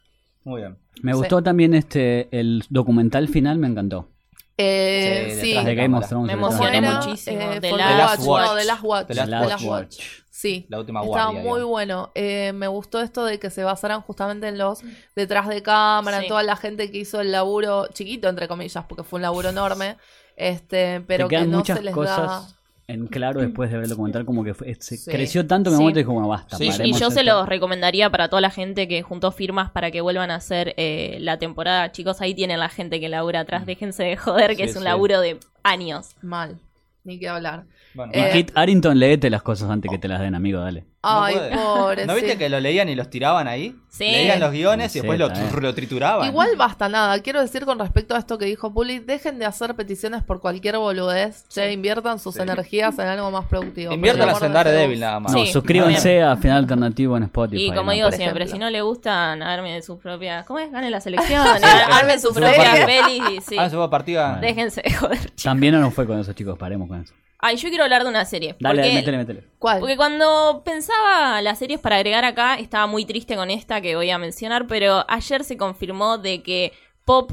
[0.44, 0.76] Muy bien.
[1.02, 1.18] Me Sí.
[1.18, 4.08] gustó también este el documental final, me encantó.
[4.56, 6.08] Eh, Sí, sí, detrás De de Game of cámara.
[6.08, 6.26] Thrones.
[6.26, 6.42] Me
[6.80, 7.06] cámara.
[7.06, 7.40] muchísimo.
[7.40, 8.28] eh, The Last Watch.
[8.28, 9.06] Watch, no, The Last Watch.
[9.08, 9.64] The The Last Last Watch.
[9.96, 10.00] Watch.
[10.30, 11.70] Sí, La última estaba guardia, muy digamos.
[11.70, 12.12] bueno.
[12.14, 14.82] Eh, me gustó esto de que se basaran justamente en los
[15.16, 16.24] detrás de cámara, Sí.
[16.24, 19.48] en toda la gente que hizo el laburo chiquito, entre comillas, porque fue un laburo
[19.48, 19.96] enorme,
[20.36, 22.48] este, pero que no muchas se les cosas da.
[22.86, 25.10] En claro después de ver el documental, como que fue- se Sí.
[25.10, 25.80] creció tanto que Sí.
[25.80, 26.56] momento dijo, bueno, basta.
[26.58, 30.00] Sí, Y yo se los recomendaría para toda la gente que juntó firmas para que
[30.02, 31.92] vuelvan a hacer eh, la temporada.
[31.92, 33.64] Chicos, ahí tienen la gente que labura atrás.
[33.66, 34.84] Déjense de joder, que Sí, es un sí.
[34.88, 36.14] laburo de años.
[36.22, 36.58] Mal,
[37.04, 37.64] ni que hablar.
[37.94, 40.84] Bueno, Y Eh, Kit Harrington, leete las cosas antes que te las den, amigo, dale.
[41.04, 41.50] No Ay, puede.
[41.56, 42.06] pobre.
[42.06, 42.38] ¿No viste sí.
[42.38, 43.76] que lo leían y los tiraban ahí?
[43.88, 44.04] Sí.
[44.10, 46.26] Leían los guiones Sí, y después lo, trituraban.
[46.26, 47.20] Igual basta nada.
[47.20, 50.78] Quiero decir con respecto a esto que dijo Puli, dejen de hacer peticiones por cualquier
[50.78, 51.46] boludez.
[51.48, 52.42] Che, inviertan sus Sí.
[52.42, 53.92] energías en algo más productivo.
[53.92, 55.32] amor en de Daredevil nada más.
[55.32, 57.62] No, Sí, suscríbanse a Final Alternativo en Spotify.
[57.66, 57.92] Y como ¿no?
[57.92, 58.52] digo siempre, ejemplo.
[58.56, 60.44] si no le gustan, armen sus propias.
[60.46, 60.72] ¿Cómo es?
[60.72, 61.46] Ganen la selección,
[61.92, 63.56] armen sus su propias pelis y sí.
[63.58, 64.38] Ah, va partida.
[64.40, 65.18] Déjense de joder.
[65.18, 65.42] chicos.
[65.42, 67.14] También no nos fue con eso, chicos, paremos con eso.
[67.38, 68.56] Ay, yo quiero hablar de una serie.
[68.60, 69.44] Dale, porque, métele, métele.
[69.58, 69.80] ¿Cuál?
[69.80, 74.10] porque cuando pensaba las series para agregar acá, estaba muy triste con esta que voy
[74.10, 76.72] a mencionar, pero ayer se confirmó de que
[77.04, 77.32] Pop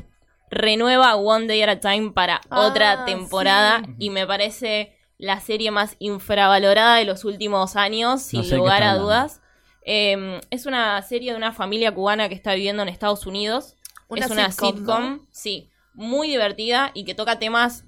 [0.49, 3.95] renueva One Day at a Time para Ah, otra temporada sí.
[3.99, 8.95] y me parece la serie más infravalorada de los últimos años, sin sé lugar a
[8.95, 9.41] dudas.
[9.85, 13.77] Eh, es una serie de una familia cubana que está viviendo en Estados Unidos.
[14.09, 15.27] Una es una sitcom, sitcom, ¿no?
[15.31, 17.85] sí, muy divertida y que toca temas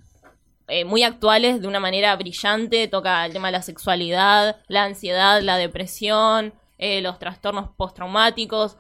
[0.68, 2.88] eh, muy actuales de una manera brillante.
[2.88, 8.78] Toca el tema de la sexualidad, la ansiedad, la depresión, eh, los trastornos postraumáticos.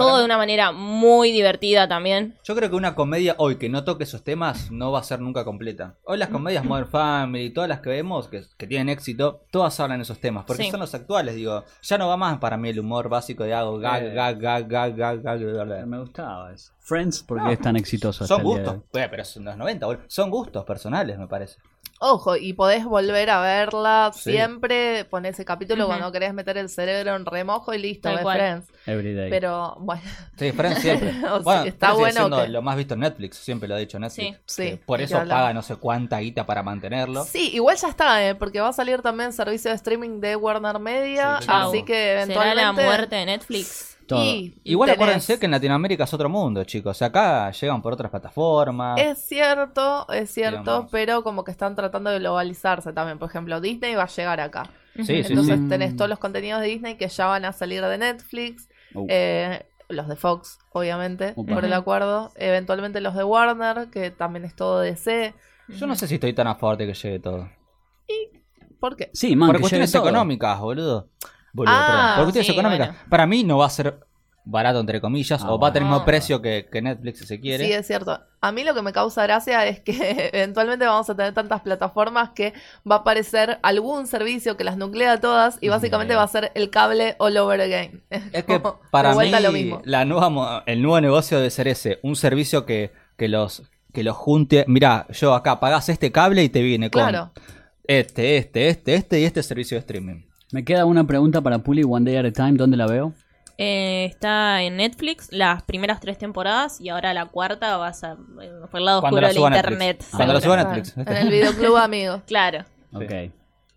[0.00, 2.36] Todo de una manera muy divertida también.
[2.44, 5.20] Yo creo que una comedia hoy que no toque esos temas no va a ser
[5.20, 5.96] nunca completa.
[6.04, 9.98] Hoy las comedias Modern Family, todas las que vemos que, que tienen éxito, todas hablan
[9.98, 10.70] de esos temas, porque Sí.
[10.70, 11.64] son los actuales, digo.
[11.82, 14.14] Ya no va más para mí el humor básico de hago gag, Eh.
[14.14, 15.86] gag, gag, gag, gag, gag, bla, bla.
[15.86, 16.72] Me gustaba eso.
[16.80, 19.00] Friends, porque es tan exitoso hasta Son el día de gustos, hoy.
[19.02, 20.02] Eh, pero son los 90, boludo.
[20.08, 21.58] son gustos personales, me parece.
[22.02, 24.32] Ojo, y podés volver a verla Sí.
[24.32, 28.22] siempre, poner ese capítulo cuando querés meter el cerebro en remojo y listo, Tal ves
[28.22, 28.38] cual.
[28.38, 28.68] Friends.
[28.86, 29.28] Everyday.
[29.28, 30.00] Pero bueno,
[30.38, 31.12] Sí, Friends siempre.
[31.30, 34.38] O bueno, está bueno que- lo más visto en Netflix, siempre lo ha dicho Netflix.
[34.46, 34.70] Sí.
[34.70, 37.22] Sí, por eso paga no sé cuánta guita para mantenerlo.
[37.26, 38.34] sí, igual ya está, ¿eh?
[38.34, 41.68] porque va a salir también servicio de streaming de Warner Media, Sí, claro.
[41.68, 42.62] así que ¿Será eventualmente...
[42.62, 43.89] la muerte de Netflix?
[44.10, 44.22] Todo.
[44.24, 46.90] Y Igual tenés- acuérdense que en Latinoamérica es otro mundo, chicos.
[46.90, 49.00] O sea, acá llegan por otras plataformas.
[49.00, 50.90] Es cierto, es cierto, Digamos.
[50.90, 53.18] pero como que están tratando de globalizarse también.
[53.18, 54.64] Por ejemplo, Disney va a llegar acá.
[54.96, 55.68] Sí, sí, Entonces sí.
[55.68, 58.68] tenés todos los contenidos de Disney que ya van a salir de Netflix.
[58.94, 59.06] Uh.
[59.08, 62.30] eh, los de Fox, obviamente, por el acuerdo.
[62.36, 65.34] Eventualmente los de Warner, que también es todo DC.
[65.68, 67.48] Yo no sé si estoy tan a favor de que llegue todo.
[68.78, 69.10] ¿Por qué?
[69.12, 71.08] Sí, man, por que cuestiones económicas, boludo.
[71.52, 72.12] Boludo, Ah.
[72.16, 72.88] Por cuestiones sí, económicas.
[72.88, 73.02] bueno.
[73.08, 73.98] Para mí no va a ser
[74.44, 76.06] barato, entre comillas, Ah, o va a tener el mismo bueno.
[76.06, 77.66] precio que, que Netflix si se quiere.
[77.66, 78.18] Sí, es cierto.
[78.40, 79.92] A mí lo que me causa gracia es que
[80.32, 82.54] eventualmente vamos a tener tantas plataformas que
[82.90, 86.70] va a aparecer algún servicio que las nuclea todas y básicamente va a ser el
[86.70, 88.02] cable all over again.
[88.32, 88.60] Es que
[88.90, 89.82] para mí vuelta lo mismo.
[89.84, 94.04] la nueva, mo- el nuevo negocio debe ser ese, un servicio que, que los que
[94.04, 94.64] lo junte.
[94.68, 97.32] Mirá, yo acá pagás este cable y te viene con Claro.
[97.86, 100.22] este, este, este, este y este servicio de streaming.
[100.52, 103.12] Me queda una pregunta para Puli, One Day at a Time, ¿dónde la veo?
[103.62, 108.16] Eh, está en Netflix las primeras tres temporadas y ahora la cuarta va a
[108.70, 109.78] por el lado oscuro del internet.
[109.78, 110.10] Netflix.
[110.16, 110.96] Cuando la suba a Netflix.
[110.96, 112.22] En el videoclub amigos.
[112.26, 113.12] Claro, Ok.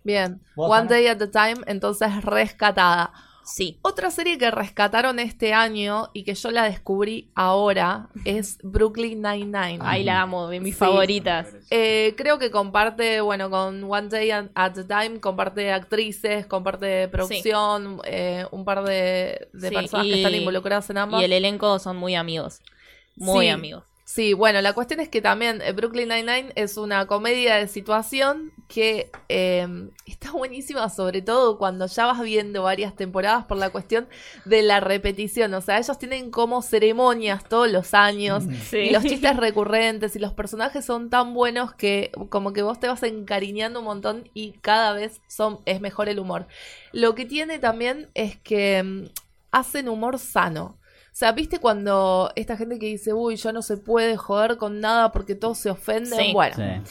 [0.06, 0.42] Bien.
[0.56, 0.88] ¿Vos, One?
[0.88, 3.12] Day at a Time, entonces rescatada.
[3.46, 3.78] Sí.
[3.82, 9.80] Otra serie que rescataron este año y que yo la descubrí ahora es Brooklyn Nine-Nine.
[9.82, 10.80] Ahí la amo, de mis Sí.
[10.80, 11.48] favoritas.
[11.70, 18.00] Eh, creo que comparte, bueno, con One Day at a Time, comparte actrices, comparte producción,
[18.06, 21.22] eh, un par de, de Sí, personas y- que están involucradas en ambas.
[21.22, 22.60] Y el elenco son muy amigos.
[23.16, 23.84] Muy amigos.
[24.14, 28.52] Sí, bueno, la cuestión es que también eh, Brooklyn Nine-Nine es una comedia de situación
[28.68, 29.68] que eh,
[30.06, 34.08] está buenísima, sobre todo cuando ya vas viendo varias temporadas por la cuestión
[34.46, 35.52] de la repetición.
[35.56, 38.78] O sea, ellos tienen como ceremonias todos los años Sí.
[38.78, 42.88] y los chistes recurrentes y los personajes son tan buenos que como que vos te
[42.88, 46.46] vas encariñando un montón y cada vez son, es mejor el humor.
[46.92, 49.06] Lo que tiene también es que mm,
[49.50, 50.78] hacen humor sano.
[51.14, 54.80] O sea, ¿viste cuando esta gente que dice, uy, ya no se puede joder con
[54.80, 56.18] nada porque todos se ofenden?
[56.20, 56.34] Sí.
[56.34, 56.82] Bueno, Sí.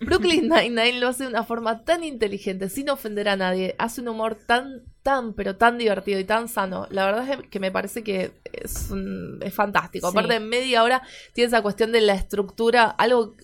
[0.00, 3.74] Brooklyn Nine-Nine lo hace de una forma tan inteligente, sin ofender a nadie.
[3.78, 6.86] Hace un humor tan, tan, pero tan divertido y tan sano.
[6.90, 10.10] La verdad es que me parece que es, un- es fantástico.
[10.10, 10.16] Sí.
[10.16, 13.34] Aparte, en media hora tiene esa cuestión de la estructura, algo...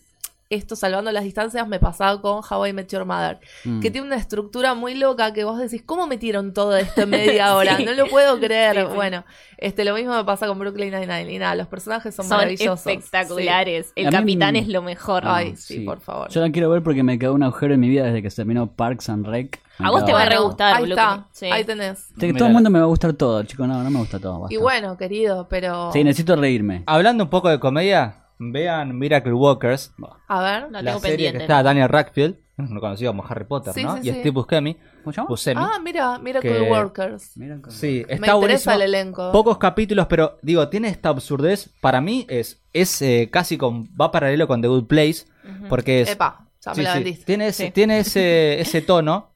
[0.53, 3.41] Esto, salvando las distancias, me pasaba con How I Met Your Mother.
[3.65, 3.81] Mm.
[3.81, 7.57] Que tiene una estructura muy loca que vos decís, ¿cómo metieron todo esto en media
[7.57, 7.79] hora?
[7.79, 8.77] No lo puedo creer.
[8.77, 8.95] Sí, sí.
[8.95, 9.25] Bueno,
[9.59, 11.33] este lo mismo me pasa con Brooklyn Nine-Nine.
[11.33, 12.87] Y nada, los personajes son, Son maravillosos.
[12.87, 13.93] espectaculares.
[13.97, 15.23] El capitán me- es lo mejor.
[15.27, 16.29] Ay, sí, por favor.
[16.31, 18.37] Yo la quiero ver porque me quedó un agujero en mi vida desde que se
[18.37, 19.61] terminó Parks and Rec.
[19.79, 21.47] A vos te va a re gustar, Ahí está, Sí.
[21.47, 22.09] ahí tenés.
[22.19, 23.67] Que todo el mundo me va a gustar todo, chicos.
[23.67, 24.41] No, no me gusta todo.
[24.41, 24.55] basta.
[24.55, 25.91] Y bueno, querido, pero...
[25.93, 26.83] Sí, necesito reírme.
[26.87, 29.93] Hablando un poco de comedia, vean Miracle Walkers,
[30.29, 30.71] A ver.
[30.71, 31.39] La la tengo serie pendiente.
[31.39, 33.95] que está Daniel Radcliffe, no conocido como Harry Potter, Sí, ¿no?
[33.95, 34.19] sí, y sí.
[34.21, 34.77] Steve Buscemi.
[35.03, 35.29] ¿Cómo se llama?
[35.29, 35.61] Buscemi.
[35.65, 37.23] Ah, mira, mira Que- Workers.
[37.69, 38.75] Sí, Me está interesa buenísimo.
[38.75, 39.33] el elenco.
[39.33, 41.71] Pocos capítulos, pero digo, tiene esta absurdez.
[41.81, 45.69] Para mí es, es eh, casi con, va paralelo con The Good Place, Ujú.
[45.69, 46.11] porque es...
[46.11, 46.99] Epa, ya me la sí.
[46.99, 47.25] vendiste.
[47.25, 47.71] Tiene, ese, Sí.
[47.73, 49.31] tiene ese, ese tono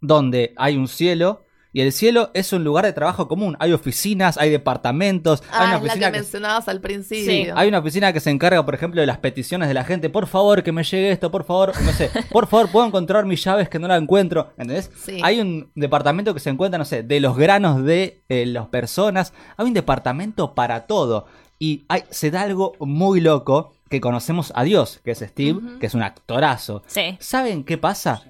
[0.00, 3.56] donde hay un cielo y el cielo es un lugar de trabajo común.
[3.60, 7.24] Hay oficinas, hay departamentos, hay Ah, una es la que que, mencionabas al principio.
[7.24, 10.08] Sí, hay una oficina que se encarga, por ejemplo, de las peticiones de la gente.
[10.10, 13.42] Por favor, que me llegue esto, por favor, no sé, por favor, puedo encontrar mis
[13.44, 14.50] llaves que no la encuentro.
[14.56, 14.90] ¿Entendés?
[15.04, 15.20] Sí.
[15.22, 19.32] Hay un departamento que se encuentra, no sé, de los granos de eh, las personas.
[19.56, 21.26] Hay un departamento para todo.
[21.58, 25.86] Y hay, se da algo muy loco que conocemos a Dios, que es Steve, que
[25.86, 26.82] es un actorazo.
[26.86, 27.16] Sí.
[27.20, 28.22] ¿Saben qué pasa?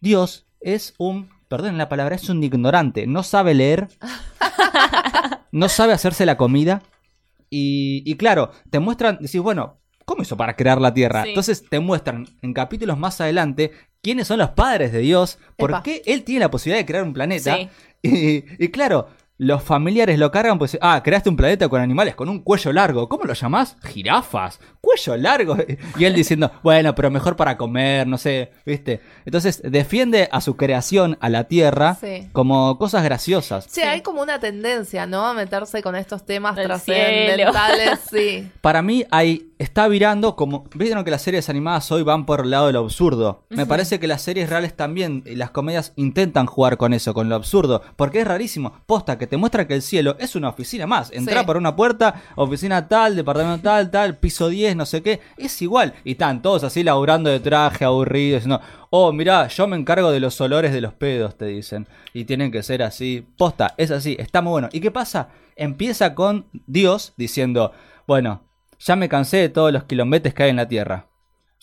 [0.00, 3.06] Dios es un, perdón la palabra, es un ignorante.
[3.06, 3.86] No sabe leer,
[5.52, 6.82] no sabe hacerse la comida.
[7.48, 11.22] Y, y claro, te muestran, decís, bueno, ¿cómo hizo para crear la tierra?
[11.22, 11.28] Sí.
[11.28, 13.70] Entonces te muestran en capítulos más adelante
[14.02, 15.82] quiénes son los padres de Dios, por Epa.
[15.84, 17.56] qué él tiene la posibilidad de crear un planeta.
[17.56, 17.68] Sí.
[18.02, 22.28] Y, y claro, los familiares lo cargan, pues, ah, creaste un planeta con animales con
[22.28, 23.08] un cuello largo.
[23.08, 23.76] ¿Cómo lo llamás?
[23.84, 24.60] Jirafas.
[24.80, 25.56] Cuello largo.
[25.98, 29.00] Y él diciendo, bueno, pero mejor para comer, no sé, ¿viste?
[29.24, 32.28] Entonces defiende a su creación, a la Tierra, Sí.
[32.32, 33.66] como cosas graciosas.
[33.68, 35.26] Sí, hay como una tendencia, ¿no?
[35.26, 38.50] A meterse con estos temas Del trascendentales, sí.
[38.60, 40.64] Para mí hay, está virando como...
[40.74, 43.44] Vieron que las series animadas hoy van por el lado de lo absurdo.
[43.50, 47.28] Me parece que las series reales también, y las comedias intentan jugar con eso, con
[47.28, 47.82] lo absurdo.
[47.96, 48.72] Porque es rarísimo.
[48.86, 51.10] Posta, que te muestra que el cielo es una oficina más.
[51.12, 51.46] Entra Sí.
[51.46, 55.20] por una puerta, oficina tal, departamento tal, tal, piso 10, no sé qué.
[55.36, 55.94] Es igual.
[56.04, 58.60] Y están todos así laburando de traje, aburridos, diciendo...
[58.96, 61.88] Oh, mirá, yo me encargo de los olores de los pedos, te dicen.
[62.12, 63.26] Y tienen que ser así.
[63.36, 64.68] Posta, es así, está muy bueno.
[64.72, 65.30] ¿Y qué pasa?
[65.56, 67.72] Empieza con Dios diciendo,
[68.06, 68.42] bueno,
[68.78, 71.06] ya me cansé de todos los kilómetros que hay en la Tierra.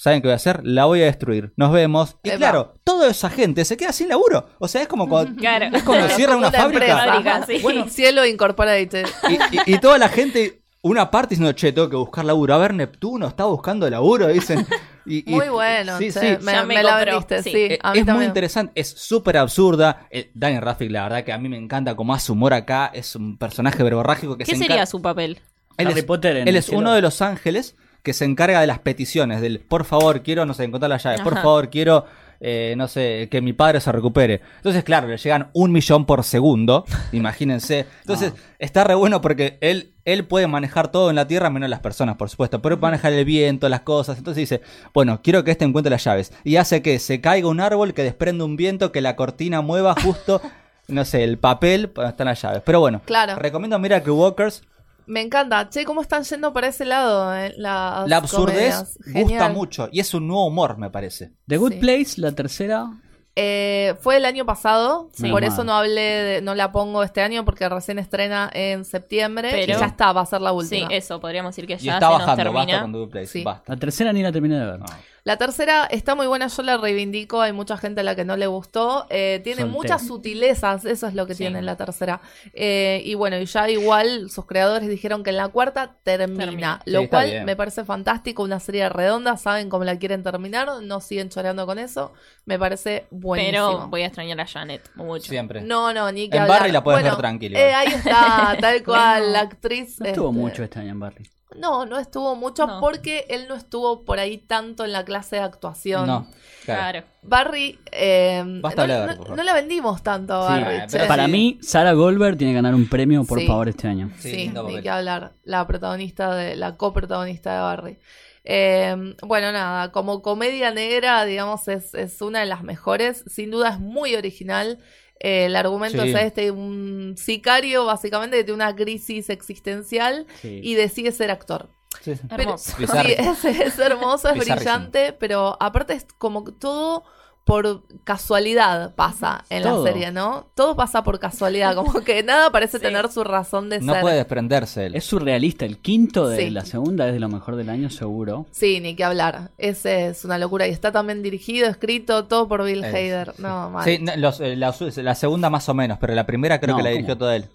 [0.01, 0.61] ¿Saben qué voy a hacer?
[0.63, 1.53] La voy a destruir.
[1.57, 2.17] Nos vemos.
[2.23, 2.37] Y Epa.
[2.39, 4.47] claro, toda esa gente se queda sin laburo.
[4.57, 5.65] O sea, es como cuando, Claro.
[5.65, 6.97] es cuando Claro, cierra como una una fábrica.
[6.97, 7.59] Fábrica, sí.
[7.61, 9.05] Bueno, Cielo Incorporated.
[9.29, 12.55] y, y- y toda la gente, una parte diciendo, che, tengo que buscar laburo.
[12.55, 14.65] A ver, Neptuno está buscando laburo, dicen.
[15.05, 16.19] Y- y- Muy bueno, Sí, sí.
[16.41, 17.51] me, Ya me me la vendiste, sí.
[17.51, 17.57] sí.
[17.73, 20.07] Eh, a mí es muy interesante, es súper absurda.
[20.09, 22.89] Eh, Daniel Radcliffe, la verdad que a mí me encanta como hace humor acá.
[22.91, 25.41] Es un personaje verborrágico que ¿Qué se sería su papel?
[25.77, 26.79] Él Harry es, Potter en él el es cielo.
[26.79, 30.53] uno de los ángeles que se encarga de las peticiones, del por favor, quiero, no
[30.53, 31.43] sé, encontrar la llave, por Ajá.
[31.43, 32.05] favor, quiero,
[32.39, 34.41] eh, no sé, que mi padre se recupere.
[34.57, 37.85] Entonces, claro, le llegan un millón por segundo, imagínense.
[38.01, 41.79] Entonces, está re bueno porque él, él puede manejar todo en la Tierra, menos las
[41.81, 44.17] personas, por supuesto, pero puede manejar el viento, las cosas.
[44.17, 44.61] Entonces dice,
[44.93, 46.33] bueno, quiero que este encuentre las llaves.
[46.43, 49.93] Y hace que se caiga un árbol, que desprende un viento, que la cortina mueva
[50.01, 50.41] justo,
[50.87, 52.63] no sé, el papel, para donde están las llaves.
[52.65, 53.35] Pero bueno, Claro.
[53.35, 54.63] recomiendo Miracle Walkers.
[55.07, 55.69] Me encanta.
[55.69, 57.33] Che, ¿cómo están yendo para ese lado?
[57.35, 61.33] eh, las La absurdez gusta mucho y es un nuevo humor, me parece.
[61.47, 61.77] The Good Sí.
[61.79, 62.87] Place, la tercera.
[63.35, 65.29] Eh, fue el año pasado, Sí.
[65.31, 69.49] por eso no hablé, de- no la pongo este año porque recién estrena en septiembre
[69.51, 70.87] Pero- y ya está, va a ser la Sí, última.
[70.89, 72.81] eso, podríamos decir que Y ya está se nos bajando, basta termina.
[72.81, 73.43] con The Good Place, Sí.
[73.43, 73.73] basta.
[73.73, 74.79] La tercera ni la terminé de ver.
[74.79, 74.85] No.
[75.23, 78.37] La tercera está muy buena, yo la reivindico, hay mucha gente a la que no
[78.37, 79.05] le gustó.
[79.09, 79.73] Eh, tiene Solté.
[79.73, 81.39] muchas sutilezas, eso es lo que Sí.
[81.43, 82.21] tiene la tercera.
[82.53, 86.81] Eh, y bueno, y ya igual sus creadores dijeron que en la cuarta termina, Termina.
[86.85, 90.99] lo Sí, cual me parece fantástico, una serie redonda, saben cómo la quieren terminar, no
[91.01, 92.13] siguen choreando con eso,
[92.45, 93.51] me parece buenísimo.
[93.51, 95.29] Pero voy a extrañar a Janet mucho.
[95.29, 95.61] Siempre.
[95.61, 96.59] No, no, ni que En hablar.
[96.61, 97.59] Barry la puedes Bueno, ver tranquila.
[97.59, 99.99] eh, ahí está, tal cual, la actriz.
[99.99, 101.29] No estuvo este, mucho este año en Barry.
[101.61, 102.79] No, no estuvo mucho No.
[102.79, 106.07] porque él no estuvo por ahí tanto en la clase de actuación.
[106.07, 106.27] No,
[106.65, 106.81] claro.
[107.01, 107.07] Claro.
[107.23, 110.75] Barry, eh, Basta no, hablar, no- la vendimos tanto a Sí, Barry.
[110.77, 111.31] eh, pero Para sí.
[111.31, 113.47] mí, Sarah Goldberg tiene que ganar un premio, por Sí.
[113.47, 114.09] favor, este año.
[114.17, 114.83] Sí, Sí, lindo ni papel.
[114.83, 115.33] que hablar.
[115.43, 117.99] La protagonista de, la coprotagonista de Barry.
[118.43, 123.23] Eh, bueno, nada, como comedia negra, digamos, es, es una de las mejores.
[123.27, 124.79] Sin duda es muy original.
[125.23, 126.09] Eh, el argumento Sí.
[126.09, 130.59] es este, un sicario básicamente que tiene una crisis existencial Sí.
[130.63, 131.69] y decide ser actor.
[132.01, 132.13] Sí.
[132.29, 132.71] Pero- Hermoso.
[132.71, 133.09] sí, Bizarro.
[133.17, 137.03] es, es hermoso, es brillante, pero aparte es como que todo
[137.43, 139.83] por casualidad pasa en Todo.
[139.83, 140.47] la serie, ¿no?
[140.55, 142.83] Todo pasa por casualidad, como que nada parece Sí.
[142.83, 144.01] tener su razón de No ser.
[144.01, 144.95] puede desprenderse él.
[144.95, 145.65] Es surrealista.
[145.65, 146.49] El quinto de Sí.
[146.51, 148.45] la segunda es de lo mejor del año, seguro.
[148.51, 149.51] Sí, ni que hablar.
[149.57, 150.67] Ese es una locura.
[150.67, 153.33] Y está también dirigido, escrito, todo por Bill Es- Hader.
[153.39, 153.85] No, mal.
[153.85, 156.77] Sí, no, los- eh, la, la segunda más o menos, pero la primera creo No,
[156.77, 156.95] que la ¿cómo?
[156.97, 157.49] dirigió todo él.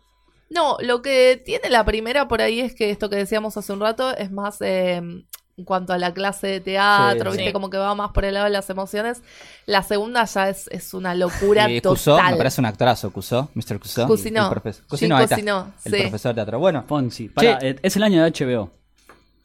[0.51, 3.81] No, lo que tiene la primera por ahí es que esto que decíamos hace un
[3.81, 5.03] rato es más eh,
[5.58, 7.46] en cuanto a la clase de teatro, Sí, ¿viste?
[7.50, 7.52] sí.
[7.52, 9.22] Como que va más por el lado de las emociones.
[9.64, 12.32] La segunda ya es, es una locura Y Cusó, total.
[12.32, 13.78] me parece un actorazo, Cusó, Mr.
[13.80, 14.06] Cusó.
[14.06, 14.52] Cusinó.
[14.52, 15.90] El Sí, Cusinó, sí.
[15.90, 16.58] profesor de teatro.
[16.58, 17.30] Bueno, Fonsi.
[17.38, 17.56] Che.
[17.62, 18.70] eh, es el año de HBO.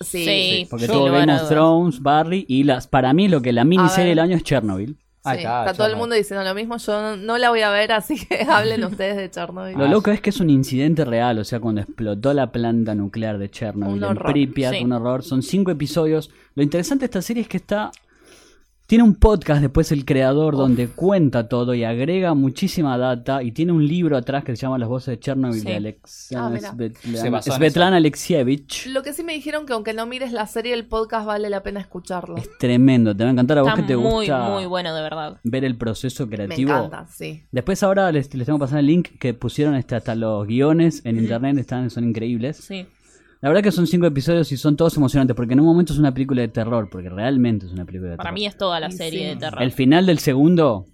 [0.02, 0.26] Sí.
[0.26, 0.68] Sí.
[0.70, 1.48] Porque tuvo Game of.
[1.48, 4.98] Thrones, Barry y las para mí lo que la miniserie del año es Chernobyl.
[5.24, 6.78] Sí, está, está, todo el mundo diciendo lo mismo.
[6.78, 9.78] Yo no, no la voy a ver, así que hablen ustedes de Chernobyl.
[9.78, 12.96] Lo Ah, loco es que es un incidente real, o sea, cuando explotó la planta
[12.96, 14.32] nuclear de Chernobyl Un en horror.
[14.32, 14.84] Pripyat, Sí.
[14.84, 15.22] un horror.
[15.24, 16.32] Son cinco episodios.
[16.56, 17.92] Lo interesante de esta serie es que está
[18.92, 23.72] tiene un podcast después el creador donde cuenta todo y agrega muchísima data y tiene
[23.72, 25.66] un libro atrás que se llama Las voces de Chernobyl Sí.
[25.66, 28.88] de Alex Ah, en Svetlana Alexievich.
[28.88, 31.64] Lo que sí me dijeron que aunque no mires la serie, el podcast vale la
[31.64, 32.36] pena escucharlo.
[32.36, 34.94] Es tremendo, te va a encantar a vos Está que te muy, gusta muy bueno,
[34.94, 35.40] de verdad.
[35.46, 36.72] ver el proceso Me creativo.
[36.72, 37.44] encanta, sí.
[37.50, 41.02] Después ahora les, les tengo que pasar el link que pusieron este, hasta los guiones
[41.06, 42.58] en internet, están, son increíbles.
[42.58, 42.86] Sí.
[43.42, 46.00] La verdad que son cinco episodios y son todos emocionantes, porque en un momento es
[46.00, 48.40] una película de terror, porque realmente es una película de Para terror.
[48.40, 49.26] mí es toda la serie sí.
[49.30, 49.62] de terror.
[49.64, 50.86] El final del segundo,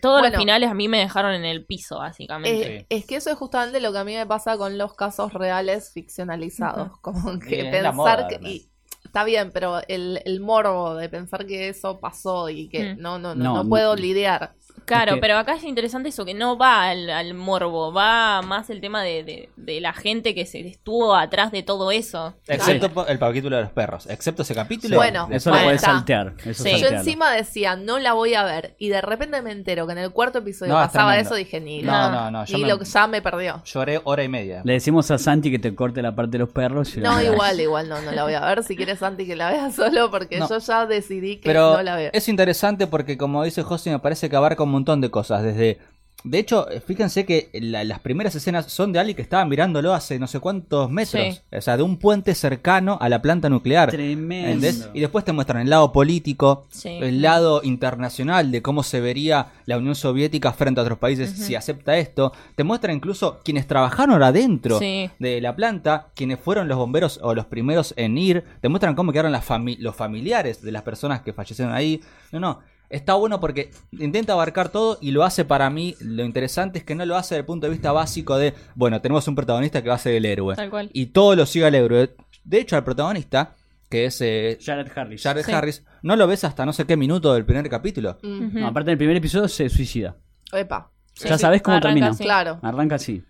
[0.00, 0.32] Todos Bueno.
[0.34, 2.78] los finales a mí me dejaron en el piso, básicamente.
[2.78, 5.32] Eh, Es que eso es justamente lo que a mí me pasa con los casos
[5.32, 6.98] reales ficcionalizados.
[7.00, 8.40] Como que pensar moda, que.
[8.48, 8.66] y
[9.04, 13.00] está bien, pero el, el morbo de pensar que eso pasó y que Mm.
[13.00, 13.68] no, no, no, No, no no.
[13.68, 14.54] puedo lidiar.
[14.86, 18.40] Claro, Es que- pero acá es interesante eso, que no va al, al morbo, va
[18.42, 22.34] más el tema de, de- de la gente que se estuvo atrás de todo eso.
[22.46, 24.06] excepto el capítulo de los perros.
[24.08, 24.96] Excepto ese capítulo.
[24.96, 26.34] Bueno, eso Bueno, lo puedes saltear.
[26.44, 26.80] Eso Sí.
[26.80, 28.74] Yo encima decía, no la voy a ver.
[28.78, 31.34] Y de repente me entero que en el cuarto episodio No, pasaba eso.
[31.34, 33.62] Dije, ni, No, no, no, yo ni me- lo que ya me perdió.
[33.64, 34.62] Lloré hora y media.
[34.64, 36.96] Le decimos a Santi que te corte la parte de los perros.
[36.96, 38.62] y No, igual, igual no, no la voy a ver.
[38.62, 40.48] Si quieres, Santi, que la vea solo, porque No.
[40.48, 42.10] yo ya decidí que Pero no la veo.
[42.12, 45.42] es interesante porque, como dice José, me parece que abarca un montón de cosas.
[45.42, 45.78] Desde.
[46.24, 50.18] De hecho, fíjense que la- las primeras escenas son de alguien que estaba mirándolo hace
[50.18, 51.22] no sé cuántos metros.
[51.36, 51.40] Sí.
[51.56, 53.90] O sea, de un puente cercano a la planta nuclear.
[53.92, 54.48] Tremendo.
[54.48, 54.88] ¿Entendés?
[54.92, 56.88] Y después te muestran el lado político, Sí.
[57.00, 61.54] el lado internacional de cómo se vería la Unión Soviética frente a otros países si
[61.54, 62.32] acepta esto.
[62.56, 65.08] Te muestran incluso quienes trabajaron adentro Sí.
[65.20, 68.42] de la planta, quienes fueron los bomberos o los primeros en ir.
[68.60, 72.00] Te muestran cómo quedaron las fami- los familiares de las personas que fallecieron ahí.
[72.32, 72.60] No, no.
[72.88, 75.94] Está bueno porque intenta abarcar todo y lo hace para mí.
[76.00, 79.00] Lo interesante es que no lo hace desde el punto de vista básico de, bueno,
[79.00, 80.54] tenemos un protagonista que va a ser el héroe.
[80.56, 80.90] Tal cual.
[80.92, 82.14] Y todo lo sigue al héroe.
[82.44, 83.54] De hecho, al protagonista,
[83.88, 85.22] que es eh, Jared Harris.
[85.22, 85.52] Jared Sí.
[85.52, 88.18] Harris, no lo ves hasta no sé qué minuto del primer capítulo.
[88.22, 90.16] No, aparte del primer episodio se suicida.
[90.52, 90.90] Epa.
[91.14, 91.40] Sí, ya sí.
[91.42, 92.08] sabes cómo Arranca termina.
[92.10, 92.22] así.
[92.24, 92.58] Claro.
[92.62, 93.22] Arranca así.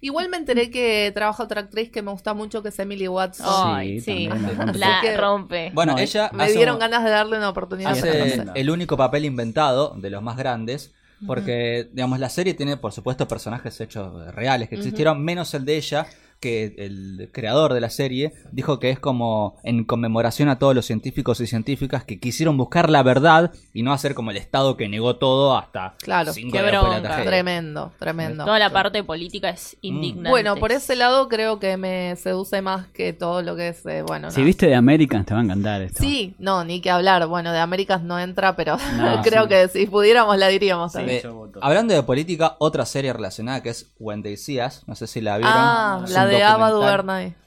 [0.00, 3.46] Igual me enteré que trabaja otra actriz que me gusta mucho, que es Emily Watson.
[3.48, 4.78] Ay, Sí, la rompe.
[4.78, 5.70] La Así que- rompe.
[5.74, 7.92] Bueno, No, ella me hace, dieron un- ganas de darle una oportunidad.
[7.92, 10.92] Hace- el único papel inventado de los más grandes.
[11.26, 15.76] Porque, digamos, la serie tiene, por supuesto, personajes hechos reales que existieron, menos el de
[15.78, 16.06] ella,
[16.44, 20.84] que el creador de la serie dijo que es como en conmemoración a todos los
[20.84, 24.86] científicos y científicas que quisieron buscar la verdad y no hacer como el Estado que
[24.90, 27.22] negó todo hasta Claro, cinco qué años de la.
[27.24, 28.44] Tremendo, tremendo.
[28.44, 30.28] Toda la parte política es indignante.
[30.28, 34.02] Bueno, por ese lado creo que me seduce más que todo lo que es, eh,
[34.06, 34.46] bueno, Si no.
[34.46, 36.02] viste de Americans, te va a encantar esto.
[36.02, 37.26] Sí, no, ni que hablar.
[37.26, 39.48] Bueno, de Américas no entra, pero No, creo sí.
[39.48, 41.20] que si pudiéramos la diríamos también.
[41.24, 41.30] Eh,
[41.62, 45.20] hablando de política, otra serie relacionada que es When They See Us, no sé si
[45.22, 45.54] la vieron.
[45.56, 46.10] Ah, Es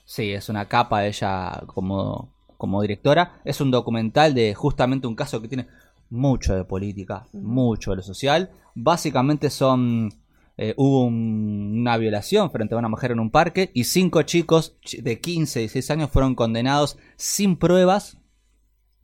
[0.06, 3.40] Sí, es una capa de ella como, como directora.
[3.46, 5.68] Es un documental de justamente un caso que tiene
[6.10, 8.50] mucho de política, mucho de lo social.
[8.76, 10.14] Básicamente son...
[10.58, 14.76] eh, hubo un- una violación frente a una mujer en un parque y cinco chicos
[14.84, 18.18] ch- de 15 y 16 años fueron condenados sin pruebas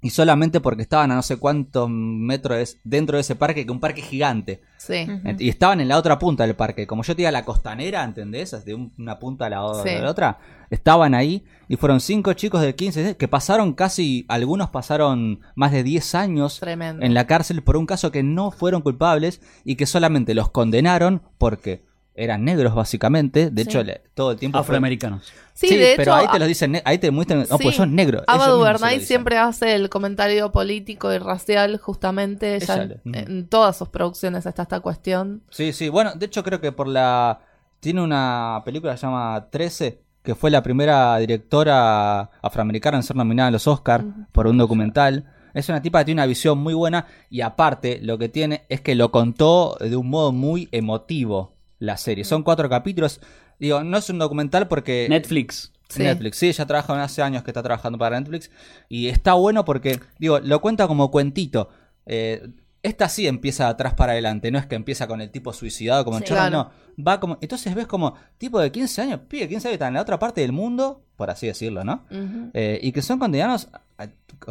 [0.03, 3.71] y solamente porque estaban a no sé cuántos metros es- dentro de ese parque, que
[3.71, 4.61] un parque gigante.
[4.77, 5.07] Sí.
[5.39, 6.85] Y estaban en la otra punta del parque.
[6.85, 8.65] Como yo te diga la costanera, ¿entendés?
[8.65, 9.89] De un- una punta a la, Sí.
[9.89, 10.37] a la otra.
[10.69, 15.83] Estaban ahí y fueron cinco chicos de 15 que pasaron casi, algunos pasaron más de
[15.83, 17.05] 10 años Tremendo.
[17.05, 21.21] en la cárcel por un caso que no fueron culpables y que solamente los condenaron
[21.37, 21.85] porque
[22.15, 23.49] eran negros básicamente.
[23.49, 23.69] De Sí.
[23.69, 24.57] hecho, le- todo el tiempo...
[24.57, 25.31] fue- Afroamericanos.
[25.53, 27.63] Sí, Sí, de pero hecho, ahí te lo dicen, ne- ahí te muestran, no, Sí.
[27.63, 28.23] pues son negros.
[28.27, 29.07] Ava DuVernay dicen.
[29.07, 32.55] siempre hace el comentario político y racial, justamente.
[32.55, 35.43] Ella, Ella en, le- en todas sus producciones está esta cuestión.
[35.49, 35.89] Sí, sí.
[35.89, 37.39] Bueno, de hecho creo que por la...
[37.79, 43.15] Tiene una película que se llama 13, que fue la primera directora afroamericana en ser
[43.15, 45.25] nominada a los Oscars por un documental.
[45.53, 48.81] Es una tipa que tiene una visión muy buena y aparte lo que tiene es
[48.81, 51.52] que lo contó de un modo muy emotivo
[51.83, 52.23] la serie.
[52.23, 53.19] Son cuatro capítulos.
[53.59, 55.07] Digo, no es un documental porque...
[55.09, 55.71] Netflix.
[55.89, 56.01] Sí.
[56.01, 58.49] Netflix, sí, ella trabaja hace años que está trabajando para Netflix
[58.89, 61.69] y está bueno porque, digo, lo cuenta como cuentito.
[62.05, 62.47] Eh,
[62.81, 66.03] esta sí empieza de atrás para adelante, no es que empieza con el tipo suicidado
[66.03, 66.49] como en Claro.
[66.51, 66.71] no.
[66.99, 69.93] Va como, entonces ves como tipo de 15 años, pibe, 15 años que están en
[69.95, 72.05] la otra parte del mundo, por así decirlo, ¿no?
[72.53, 74.07] Eh, y que son condenados, a-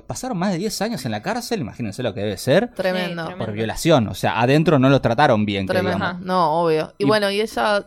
[0.07, 3.29] pasaron más de 10 años en la cárcel, imagínense lo que debe ser, Tremendo.
[3.39, 5.99] Por violación, o sea, adentro no lo trataron bien, que Tremendo.
[5.99, 6.23] digamos.
[6.23, 6.95] No, obvio.
[6.99, 7.87] Y, Y- bueno, y ella,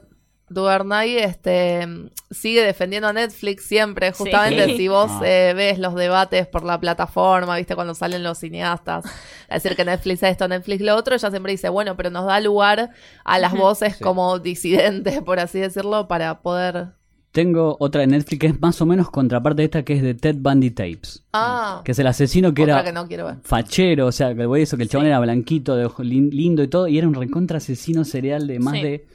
[0.49, 1.87] Duvernay, este,
[2.29, 4.11] sigue defendiendo a Netflix siempre.
[4.11, 4.77] Justamente Sí.
[4.77, 5.21] si vos Ah.
[5.25, 9.05] eh, ves los debates por la plataforma, viste, cuando salen los cineastas,
[9.49, 12.39] a decir que Netflix esto, Netflix lo otro, ella siempre dice, bueno, pero nos da
[12.39, 12.91] lugar
[13.23, 14.03] a las voces Sí.
[14.03, 16.89] como disidentes, por así decirlo, para poder...
[17.31, 20.13] Tengo otra de Netflix que es más o menos contraparte de esta que es de
[20.13, 21.21] Ted Bundy Tapes.
[21.33, 23.35] Ah, Que es el asesino que otra era que no quiero ver.
[23.43, 26.29] fachero, o sea, que el güey eso, que el chabón era blanquito, de ojo lin-
[26.31, 28.83] lindo y todo, y era un recontra asesino serial de más Sí.
[28.83, 29.07] de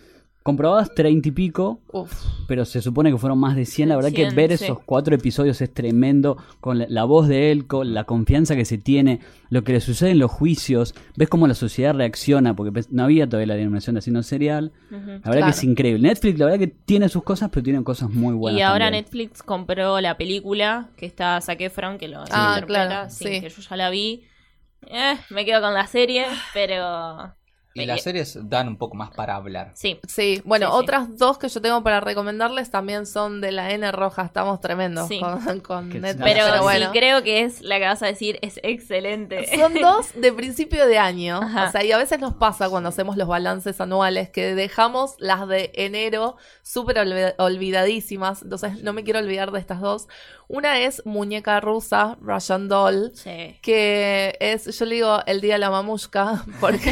[0.43, 2.13] comprobadas treinta y pico, Uf,
[2.49, 3.89] pero se supone que fueron más de 100.
[3.91, 4.65] La verdad que 100, ver sí.
[4.65, 8.65] esos cuatro episodios es tremendo, con la, la voz de él, con la confianza que
[8.65, 9.21] se tiene,
[9.51, 13.05] lo que le sucede en los juicios, ves cómo la sociedad reacciona, porque pues, no
[13.05, 14.73] había todavía la denominación de asesino serial.
[14.91, 15.45] La verdad Claro.
[15.47, 16.09] que es increíble.
[16.09, 18.59] Netflix, la verdad que tiene sus cosas, pero tiene cosas muy buenas.
[18.59, 19.05] Y ahora también.
[19.05, 23.41] Netflix compró la película que está Zac Efron, que lo Ah, interpreta, claro, sí, sí.
[23.43, 24.25] que yo ya la vi.
[24.87, 26.25] Eh, me quedo con la serie,
[26.55, 27.35] pero...
[27.73, 29.71] Y las series dan un poco más para hablar.
[29.75, 30.79] Sí, Sí, bueno, Sí, sí.
[30.83, 35.07] otras dos que yo tengo para recomendarles también son de la N roja, estamos tremendos
[35.07, 35.21] Sí.
[35.63, 36.91] con, Netflix, pero, pero sí, bueno.
[36.93, 39.47] creo que es la que vas a decir, es excelente.
[39.57, 41.39] Son dos de principio de año.
[41.43, 41.69] Ajá.
[41.69, 45.47] O sea, y a veces nos pasa cuando hacemos los balances anuales que dejamos las
[45.47, 48.43] de enero súper olvi- olvidadísimas.
[48.43, 50.09] Entonces, no me quiero olvidar de estas dos.
[50.49, 53.57] Una es Muñeca Rusa, Russian Doll, Sí.
[53.63, 56.91] que es, yo le digo, el día de la mamushka, porque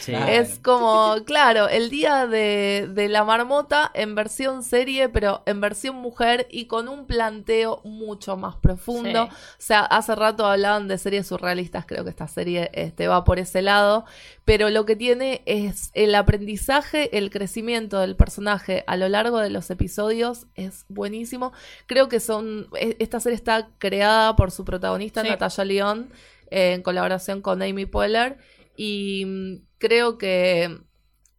[0.00, 0.12] Sí.
[0.26, 5.96] Es como, claro, el día de, de la marmota en versión serie, pero en versión
[5.96, 9.26] mujer y con un planteo mucho más profundo.
[9.26, 9.32] Sí.
[9.32, 13.38] O sea, hace rato hablaban de series surrealistas, creo que esta serie este, va por
[13.38, 14.04] ese lado,
[14.44, 19.50] pero lo que tiene es el aprendizaje, el crecimiento del personaje a lo largo de
[19.50, 21.52] los episodios es buenísimo.
[21.86, 25.28] Creo que son, e- esta serie está creada por su protagonista, Sí.
[25.28, 26.10] Natalia León,
[26.50, 28.38] eh, en colaboración con Amy Poehler,
[28.80, 30.78] y mm, creo que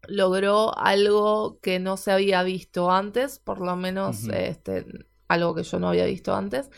[0.08, 4.86] logró algo que no se había visto antes, por lo menos este,
[5.30, 6.70] algo que yo no había visto antes.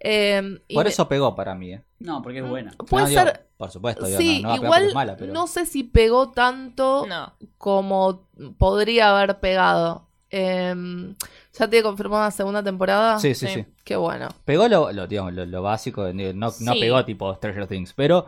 [0.00, 1.74] Eh, y Por me- eso pegó para mí.
[1.74, 1.84] ¿eh?
[1.98, 2.72] No, porque es buena.
[2.88, 5.32] puede No, digo, ser, por supuesto, digo, sí, no, no igual es mala, pero...
[5.32, 7.34] no sé si pegó tanto No.
[7.58, 10.08] como podría haber pegado.
[10.30, 10.74] Eh,
[11.58, 13.18] ¿Ya tiene confirmada una segunda temporada?
[13.18, 13.54] Sí, sí, Sí.
[13.54, 13.66] sí.
[13.84, 14.28] Qué bueno.
[14.44, 16.80] Pegó lo, lo, digamos, lo, lo básico, no, no Sí.
[16.80, 18.26] pegó tipo Stranger Things, pero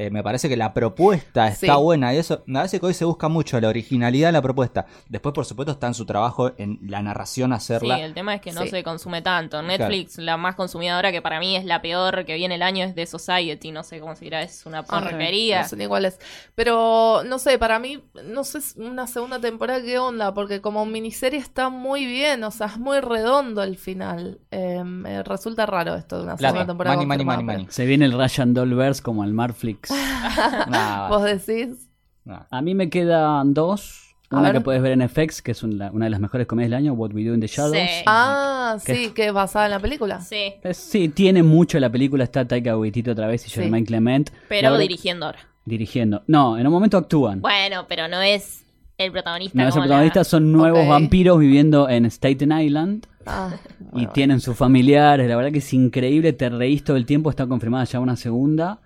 [0.00, 1.80] Eh, me parece que la propuesta está Sí.
[1.82, 4.86] buena y eso, me parece que hoy se busca mucho la originalidad de la propuesta.
[5.10, 7.96] Después, por supuesto, está en su trabajo en la narración hacerla.
[7.96, 8.68] Sí, el tema es que no Sí.
[8.70, 9.60] se consume tanto.
[9.60, 12.82] Netflix, la más consumida ahora, que para mí es la peor que viene el año,
[12.86, 13.72] es The Society.
[13.72, 15.62] No sé cómo se dirá, es una porquería.
[15.64, 16.18] No son iguales.
[16.54, 20.32] Pero, no sé, para mí, no sé, es una segunda temporada, ¿qué onda?
[20.32, 24.38] Porque como miniserie está muy bien, o sea, es muy redondo el final.
[24.50, 26.96] Eh, me resulta raro esto de una Plata, segunda temporada.
[26.96, 27.66] money, money, money, money.
[27.68, 29.89] Se viene el Ryan Dollverse como el Marflix.
[30.68, 31.88] Nah, ¿Vos decís?
[32.24, 32.42] nah.
[32.50, 34.06] A mí me quedan dos.
[34.32, 34.58] A Una ver.
[34.58, 36.92] que puedes ver en FX, que es una, una de las mejores comedias del año,
[36.92, 37.76] What We Do in the Shadows.
[37.76, 38.02] Sí.
[38.06, 40.20] Ah, sí, que es basada en la película.
[40.20, 43.56] Sí, Es- sí, tiene mucho la película, está Taika Waititi otra vez y Sí.
[43.60, 44.30] Jermaine Clement.
[44.48, 45.40] Pero verdad- dirigiendo ahora.
[45.64, 46.22] Dirigiendo.
[46.28, 47.40] No, en un momento actúan.
[47.40, 48.64] Bueno, pero no es
[48.98, 49.60] el protagonista.
[49.60, 53.06] no es el la- protagonista, son nuevos vampiros viviendo en Staten Island.
[53.26, 54.10] Ah, Y bueno.
[54.12, 57.82] tienen sus familiares, la verdad que es increíble, te reís todo el tiempo, está confirmada
[57.84, 58.78] ya una segunda.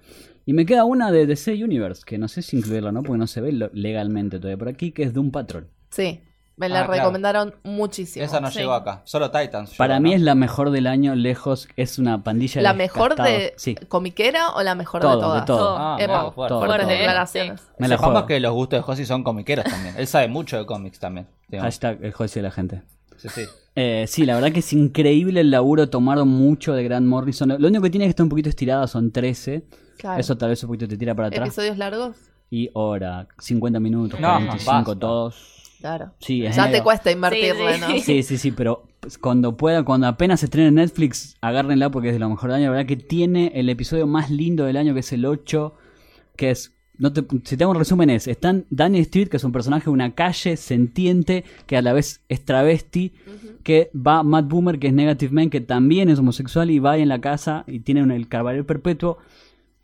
[0.46, 3.18] Y me queda una de DC Universe, que no sé si incluirla o no, porque
[3.18, 5.68] no se ve legalmente todavía por aquí, que es Doom Patrol.
[5.90, 6.20] Sí,
[6.56, 7.00] me la Ah, claro.
[7.00, 8.24] recomendaron muchísimo.
[8.24, 8.58] Esa no Sí.
[8.58, 9.70] llegó acá, solo Titans.
[9.70, 10.02] llegó, Para ¿no?
[10.02, 13.54] mí es la mejor del año, lejos, es una pandilla ¿La de mejor de.
[13.56, 15.46] Sí, comiquera o la mejor Todo, de de todas?
[15.46, 15.76] todo.
[15.78, 16.48] Ah, Epa, no, fuerte.
[16.50, 16.58] todo.
[16.60, 16.98] fuertes Fuerte, ¿eh?
[16.98, 17.62] declaraciones.
[17.78, 19.94] me la Sepamos que los gustos de Josie son comiqueros también.
[19.96, 21.26] Él sabe mucho de cómics también.
[21.48, 21.66] digamos.
[21.68, 22.82] Hashtag el juez de la gente.
[23.16, 23.42] Sí, sí.
[23.76, 27.48] Eh, sí, la verdad que es increíble el laburo, tomaron mucho de Grant Morrison.
[27.58, 29.64] Lo único que tiene es que estar un poquito estirada, son 13.
[29.98, 30.20] Claro.
[30.20, 31.48] Eso tal vez un poquito te tira para atrás.
[31.48, 32.16] ¿Episodios largos?
[32.50, 34.98] Y hora, 50 minutos, No, 45 basta.
[34.98, 35.60] todos.
[35.80, 36.12] Claro.
[36.20, 37.86] Sí, es Ya te cuesta invertirle, Sí, ¿no?
[37.88, 38.00] sí.
[38.00, 38.84] Sí, sí, sí, pero
[39.20, 42.56] cuando pueda, cuando apenas se estrene en Netflix, agárrenla porque es de lo mejor del
[42.60, 42.66] año.
[42.66, 45.74] La verdad que tiene el episodio más lindo del año, que es el 8,
[46.36, 46.73] que es...
[46.96, 49.84] No te, si te hago un resumen es, están Danny Street, que es un personaje
[49.86, 53.12] de una calle sentiente, que a la vez es travesti,
[53.64, 57.08] que va Matt Boomer, que es Negative Man, que también es homosexual y va en
[57.08, 59.18] la casa y tiene un, el carvalho perpetuo.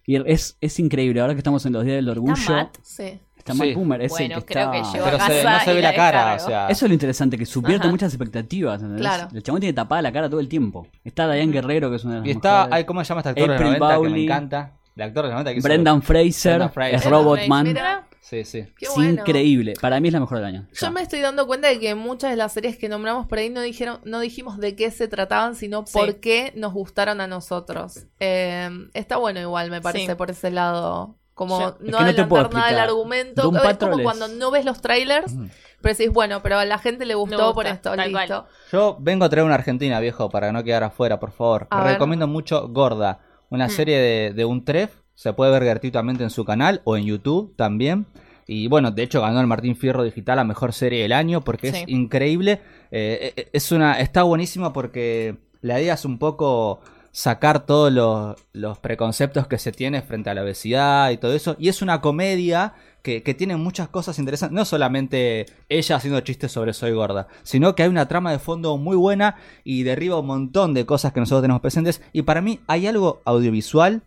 [0.07, 2.77] Y es, es increíble, ahora que estamos en los días del orgullo, Matt?
[2.83, 3.19] Sí.
[3.37, 3.75] está Matt Sí.
[3.75, 4.73] Boomer, es Bueno, el que creo está...
[4.73, 6.69] que llegó Pero a se- no se ve la la cara, o sea.
[6.69, 7.91] Eso es lo interesante, que subvierte Ajá.
[7.91, 8.81] muchas expectativas.
[8.81, 9.01] ¿entendés?
[9.01, 9.29] Claro.
[9.35, 10.87] El chabón tiene tapada la cara todo el tiempo.
[11.05, 12.73] Está Diane Guerrero, que es una de las Y está, mejores.
[12.77, 14.13] ay, ¿cómo se llama este actor de April los 90 que Bowley.
[14.15, 14.73] me encanta?
[14.97, 16.95] El actor de los 90 que hizo- Brendan Fraser, Brendan Fraser.
[16.95, 17.67] es Brendan Robotman.
[17.67, 18.07] Fraser, mira.
[18.21, 18.65] Sí, sí.
[18.79, 19.11] Qué Es bueno.
[19.23, 19.75] increíble.
[19.81, 20.69] Para mí es la mejor del año.
[20.73, 23.51] Yo me estoy dando cuenta de que muchas de las series que nombramos por ahí
[23.51, 25.93] no dijeron, no dijimos de qué se trataban, sino Sí.
[25.99, 28.07] por qué nos gustaron a nosotros.
[28.21, 30.15] Eh, está bueno igual, me parece, Sí.
[30.15, 31.17] por ese lado.
[31.35, 32.89] Como Yo- Es no que no te adelantar puedo nada del explicar.
[32.89, 33.43] argumento.
[33.43, 35.33] Doom es Patrol como es- cuando no ves los trailers,
[35.81, 38.47] pero decís, bueno, pero a la gente le gustó gusta, por esto, tal listo.
[38.71, 41.67] Yo vengo a traer una Argentina, viejo, para no quedar afuera, por favor.
[41.71, 41.95] A ver.
[41.95, 43.21] Recomiendo mucho Gorda,
[43.51, 43.71] una Mm.
[43.71, 44.91] serie de, de un tref.
[45.15, 48.07] Se puede ver gratuitamente en su canal o en YouTube también.
[48.47, 51.71] Y bueno, de hecho ganó el Martín Fierro Digital a mejor serie del año porque
[51.71, 51.77] Sí.
[51.77, 52.61] es increíble.
[52.91, 56.81] Eh, eh, es una, está buenísima porque la idea es un poco
[57.13, 61.55] sacar todos los, los preconceptos que se tiene frente a la obesidad y todo eso.
[61.59, 62.73] Y es una comedia
[63.03, 64.55] que, que tiene muchas cosas interesantes.
[64.55, 68.77] No solamente ella haciendo chistes sobre soy gorda, sino que hay una trama de fondo
[68.77, 72.03] muy buena y derriba un montón de cosas que nosotros tenemos presentes.
[72.13, 74.03] Y para mí hay algo audiovisual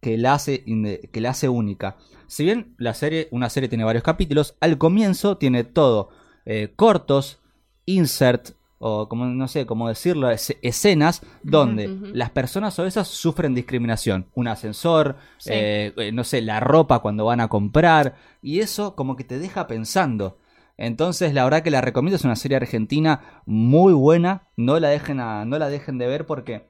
[0.00, 0.64] que la hace,
[1.12, 1.96] que la hace única.
[2.28, 6.10] Si bien la serie, una serie tiene varios capítulos, al comienzo tiene todo.
[6.46, 7.40] eh, cortos,
[7.84, 14.26] insert, o como no sé cómo decirlo, es- escenas donde las personas obesas sufren discriminación.
[14.34, 15.50] Un ascensor, Sí.
[15.52, 18.16] eh, eh, no sé, la ropa cuando van a comprar.
[18.42, 20.38] Y eso como que te deja pensando.
[20.78, 24.48] Entonces, la verdad que la recomiendo, es una serie argentina muy buena.
[24.56, 26.68] No la dejen, a- no la dejen de ver porque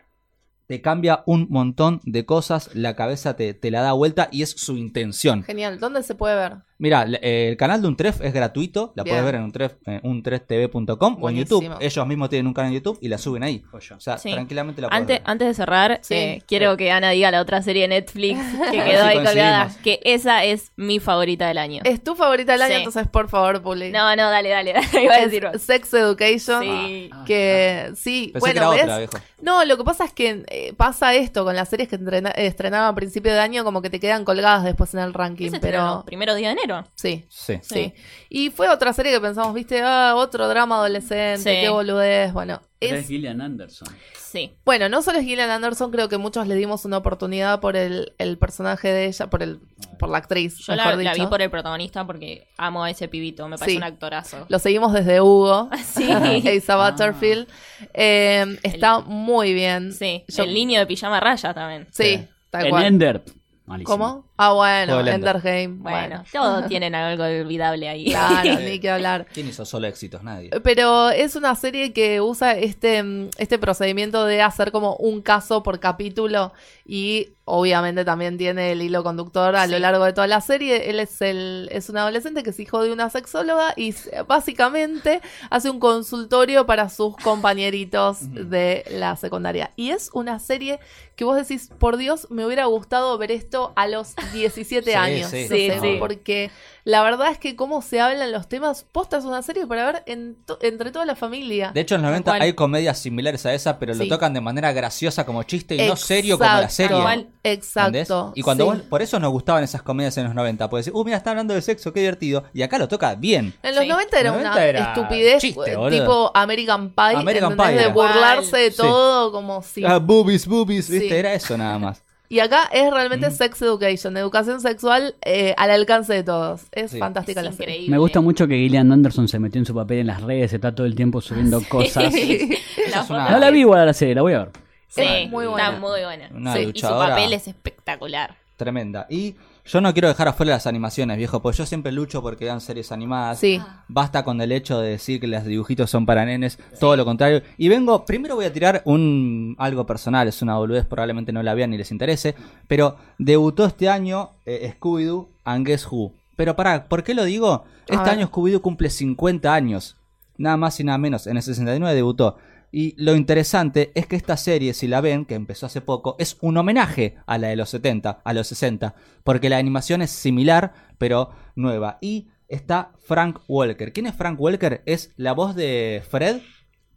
[0.68, 4.50] te cambia un montón de cosas, la cabeza te, te la da vuelta y es
[4.50, 5.42] su intención.
[5.44, 5.78] Genial.
[5.78, 6.56] ¿Dónde se puede ver?
[6.78, 9.14] Mira, el canal de Untref es gratuito, la Bien.
[9.14, 11.36] puedes ver en untref, eh, untreftv.com o en.
[11.36, 11.76] YouTube.
[11.80, 13.62] Ellos mismos tienen un canal en YouTube y la suben ahí.
[13.72, 14.32] O sea, Sí.
[14.32, 15.22] tranquilamente la puedes Antes, ver.
[15.30, 16.14] antes de cerrar, Sí.
[16.14, 18.38] eh, quiero que Ana diga la otra serie de Netflix
[18.70, 21.82] que quedó si ahí colgada, que esa es mi favorita del año.
[21.84, 23.90] Es tu favorita del año, entonces por favor, Puli.
[23.90, 25.48] No, no, dale, dale, dale, iba a decir.
[25.58, 26.62] Sex Education.
[26.62, 27.10] Sí.
[27.26, 28.82] Que sí, Pensé que bueno, era ¿ves?
[28.84, 29.12] otra, viejo.
[29.42, 32.88] No, lo que pasa es que eh, pasa esto con las series que entrena- estrenaban
[32.88, 35.46] a principio de año, como que te quedan colgadas después en el ranking.
[35.50, 36.65] Pero estrenó primero día de enero.
[36.94, 37.58] Sí, Sí.
[37.62, 37.94] sí.
[38.28, 41.60] Y fue otra serie que pensamos, viste, ah, otro drama adolescente, Sí.
[41.62, 42.32] qué boludez.
[42.32, 43.08] Bueno, Pero es es.
[43.08, 43.88] Gillian Anderson.
[44.18, 44.52] Sí.
[44.64, 48.12] Bueno, no solo es Gillian Anderson, creo que muchos le dimos una oportunidad por el,
[48.18, 49.60] el personaje de ella, por el
[49.98, 51.24] por la actriz, Yo mejor la, la dicho.
[51.24, 53.76] vi por el protagonista porque amo a ese pibito, me parece Sí.
[53.78, 54.44] un actorazo.
[54.50, 55.70] Lo seguimos desde Hugo.
[55.84, 56.04] Sí.
[56.58, 57.46] Asa Butterfield.
[57.94, 59.92] Eh, está muy bien.
[59.92, 61.86] Sí, Yo- el niño de pijama raya también.
[61.92, 62.84] Sí, tal En cual.
[62.84, 63.22] Ender.
[63.66, 63.96] Malísimo.
[63.96, 64.24] ¿Cómo?
[64.36, 65.00] Ah, bueno.
[65.00, 65.68] Ender Game.
[65.78, 68.06] Bueno, Bueno, todos tienen algo olvidable ahí.
[68.06, 69.26] claro, ni que hablar.
[69.32, 70.22] ¿Quién hizo solo éxitos?
[70.22, 70.50] Nadie.
[70.62, 75.62] Pero es una serie que usa este, mm, este procedimiento de hacer como un caso
[75.62, 76.52] por capítulo
[76.84, 80.90] y obviamente también tiene el hilo conductor a lo largo de toda la serie.
[80.90, 83.94] Él es, el, es un adolescente que es hijo de una sexóloga y
[84.28, 89.72] básicamente hace un consultorio para sus compañeritos de la secundaria.
[89.76, 90.78] Y es una serie
[91.14, 95.30] que vos decís, por Dios, me hubiera gustado ver esto a los 17 Sí, años.
[95.30, 95.42] sí.
[95.48, 95.96] no Sí, sé, sí.
[95.98, 96.50] Porque
[96.84, 100.02] la verdad es que cómo se hablan los temas, posta es una serie para ver
[100.06, 101.72] en to- entre toda la familia.
[101.74, 102.42] De hecho, en los 90 cual.
[102.42, 104.04] hay comedias similares a esa, pero Sí.
[104.04, 106.96] lo tocan de manera graciosa como chiste y no serio como la serie.
[106.98, 107.18] Igual.
[107.42, 107.56] ¿entendés?
[107.58, 108.32] Exacto.
[108.34, 108.70] Y cuando sí.
[108.78, 111.30] vos- por eso nos gustaban esas comedias en los 90, porque decís, uh, mira, está
[111.30, 112.44] hablando de sexo, qué divertido.
[112.54, 113.54] Y acá lo toca bien.
[113.62, 113.88] En los Sí.
[113.90, 118.70] 90 era una 90 era estupidez chiste, eh, tipo American Pie, American de burlarse de
[118.70, 118.76] Sí.
[118.78, 119.84] todo como si...
[119.84, 121.18] Ah, boobies, boobies, ¿viste?
[121.18, 122.02] Era eso nada más.
[122.28, 126.62] Y acá es realmente sex education, educación sexual eh, al alcance de todos.
[126.72, 126.98] Es Sí.
[126.98, 127.74] fantástica Es la serie.
[127.74, 127.90] increíble.
[127.92, 130.74] Me gusta mucho que Gillian Anderson se metió en su papel en las redes, está
[130.74, 132.12] todo el tiempo subiendo cosas.
[132.92, 134.50] La una- No la vi igual a la serie, la voy a ver.
[134.88, 135.66] Sí, Es muy buena.
[135.68, 136.28] está muy buena.
[136.32, 138.34] Una Sí, y su papel es espectacular.
[138.56, 139.06] Tremenda.
[139.10, 139.34] Y
[139.66, 142.92] yo no quiero dejar afuera las animaciones, viejo, porque yo siempre lucho porque vean series
[142.92, 143.40] animadas.
[143.40, 143.60] Sí.
[143.88, 147.42] Basta con el hecho de decir que los dibujitos son para nenes, todo lo contrario.
[147.58, 151.54] Y vengo, primero voy a tirar un algo personal, es una boludez, probablemente no la
[151.54, 152.34] vean ni les interese,
[152.68, 156.12] pero debutó este año eh, Scooby-Doo and Guess Who.
[156.36, 157.64] Pero pará, ¿por qué lo digo?
[157.88, 159.96] Este año Scooby-Doo cumple 50 años,
[160.36, 162.36] nada más y nada menos, en el 69 debutó.
[162.72, 166.36] Y lo interesante es que esta serie, si la ven, que empezó hace poco, es
[166.40, 168.94] un homenaje a la de los 70, a los 60,
[169.24, 171.98] porque la animación es similar, pero nueva.
[172.00, 173.92] Y está Frank Walker.
[173.92, 174.82] ¿Quién es Frank Walker?
[174.86, 176.40] Es la voz de Fred,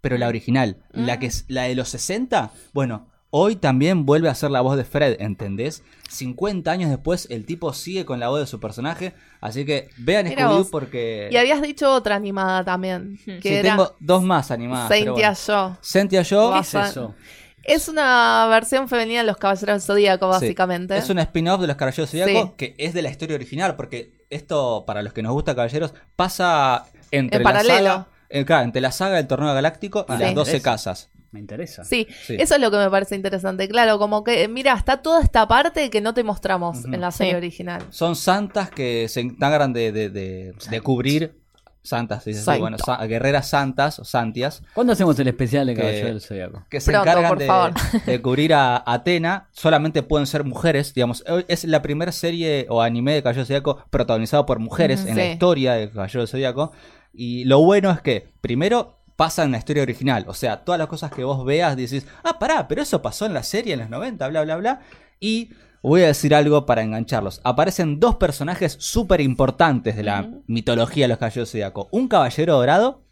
[0.02, 0.84] pero la original.
[0.92, 4.76] La que es la de los 60, bueno, hoy también vuelve a ser la voz
[4.78, 5.84] de Fred, ¿entendés?
[6.10, 10.26] 50 años después el tipo sigue con la voz de su personaje, así que vean
[10.28, 11.30] Scooby-Doo porque...
[11.32, 14.88] Y habías dicho otra animada también, que Sí, era tengo dos más animadas.
[14.90, 15.16] bueno.
[15.18, 15.78] Yo.
[15.82, 17.16] Sentia yo ¿Qué ¿Qué es eso?
[17.64, 20.46] Es una versión femenina de los Caballeros del Zodíaco, Sí.
[20.46, 20.98] básicamente.
[20.98, 22.54] Es un spin-off de los Caballeros Zodíaco Sí.
[22.58, 26.86] que es de la historia original, porque esto, para los que nos gusta Caballeros, pasa
[27.12, 27.90] entre En la paralelo.
[27.90, 30.36] saga, eh, claro, entre la saga del Torneo Galáctico y Ah, las sí.
[30.36, 30.64] 12 Eso.
[30.64, 31.10] casas.
[31.32, 31.84] Me interesa.
[31.84, 32.36] Sí, Sí.
[32.40, 33.68] eso es lo que me parece interesante.
[33.70, 37.34] Claro, como que, mira, está toda esta parte que no te mostramos en la serie
[37.34, 37.38] Sí.
[37.38, 37.84] original.
[37.92, 41.38] Son santas que se encargan de, de, de- de cubrir.
[41.82, 42.60] Santas, sí, Santo.
[42.60, 44.62] bueno, sa- guerreras santas o santias.
[44.74, 46.66] ¿Cuándo hacemos el especial de Que- Caballero del Zodíaco?
[46.70, 47.72] que se Pronto, encargan por de, favor.
[48.06, 49.48] de cubrir a Atena.
[49.54, 51.24] Solamente pueden ser mujeres, digamos.
[51.28, 55.16] Hoy Es la primera serie o anime de Caballero del Zodíaco protagonizado por mujeres en
[55.16, 56.74] la historia de Caballero del Zodíaco.
[57.14, 60.24] Y lo bueno es que, primero, pasa en la historia original.
[60.30, 63.34] O sea, todas las cosas que vos veas, dices, ah, pará, pero eso pasó en
[63.34, 64.80] la serie en los 90, bla, bla, bla.
[65.20, 65.50] Y
[65.84, 67.42] voy a decir algo para engancharlos.
[67.44, 71.90] Aparecen dos personajes súper importantes de la mitología de los Caballeros Zodíaco.
[71.92, 73.04] Un caballero dorado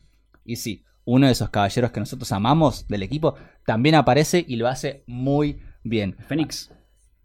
[0.45, 3.35] y sí, uno de esos caballeros que nosotros amamos del equipo
[3.65, 6.15] también aparece y lo hace muy bien.
[6.25, 6.71] Fénix.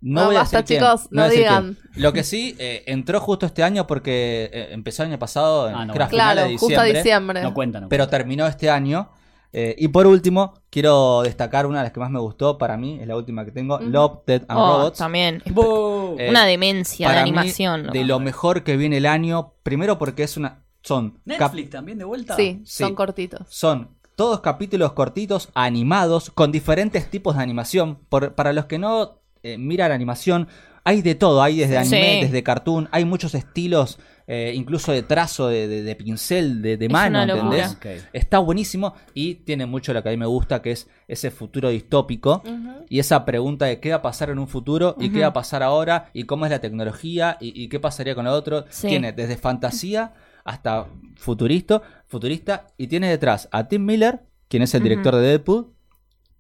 [0.02, 1.78] No, voy a basta, decir quién, chicos, no a decir digan.
[1.92, 2.02] quién.
[2.02, 5.74] Lo que sí, eh, entró justo este año porque eh, empezó el año pasado, en
[5.76, 7.42] Ah, no, a Claro, de justo a diciembre.
[7.42, 8.16] No cuenta, no pero cuenta.
[8.18, 9.10] terminó este año.
[9.54, 12.98] Eh, y por último, quiero destacar una de las que más me gustó para mí,
[13.00, 13.78] es la última que tengo.
[13.80, 14.98] Love, Death and Oh, Robots.
[14.98, 15.42] también.
[15.46, 17.86] Eh, Una demencia de mí, animación.
[17.86, 17.92] ¿no?
[17.92, 20.64] de lo mejor que viene el año, primero porque es una...
[20.82, 22.34] Son Netflix también de vuelta.
[22.34, 22.82] Sí, Sí.
[22.82, 23.42] son cortitos.
[23.50, 27.98] Son todos capítulos cortitos, animados, con diferentes tipos de animación.
[28.08, 30.48] Por- para los que no eh, miran animación,
[30.84, 31.42] hay de todo.
[31.42, 31.94] Hay desde Sí.
[31.96, 36.76] anime, desde cartoon, hay muchos estilos, eh, incluso de trazo, de, de- de pincel, de,
[36.76, 37.22] de Es mano.
[37.22, 37.76] ¿entendés?
[38.12, 41.68] Está buenísimo y tiene mucho lo que a mí me gusta, que es ese futuro
[41.70, 42.42] distópico
[42.88, 45.32] y esa pregunta de qué va a pasar en un futuro y qué va a
[45.32, 48.64] pasar ahora y cómo es la tecnología y, y qué pasaría con lo otro.
[48.70, 48.88] Sí.
[48.88, 50.14] Tiene desde fantasía
[50.44, 50.86] hasta
[51.16, 55.72] futurista, futurista y tiene detrás a Tim Miller, quien es el director de Deadpool,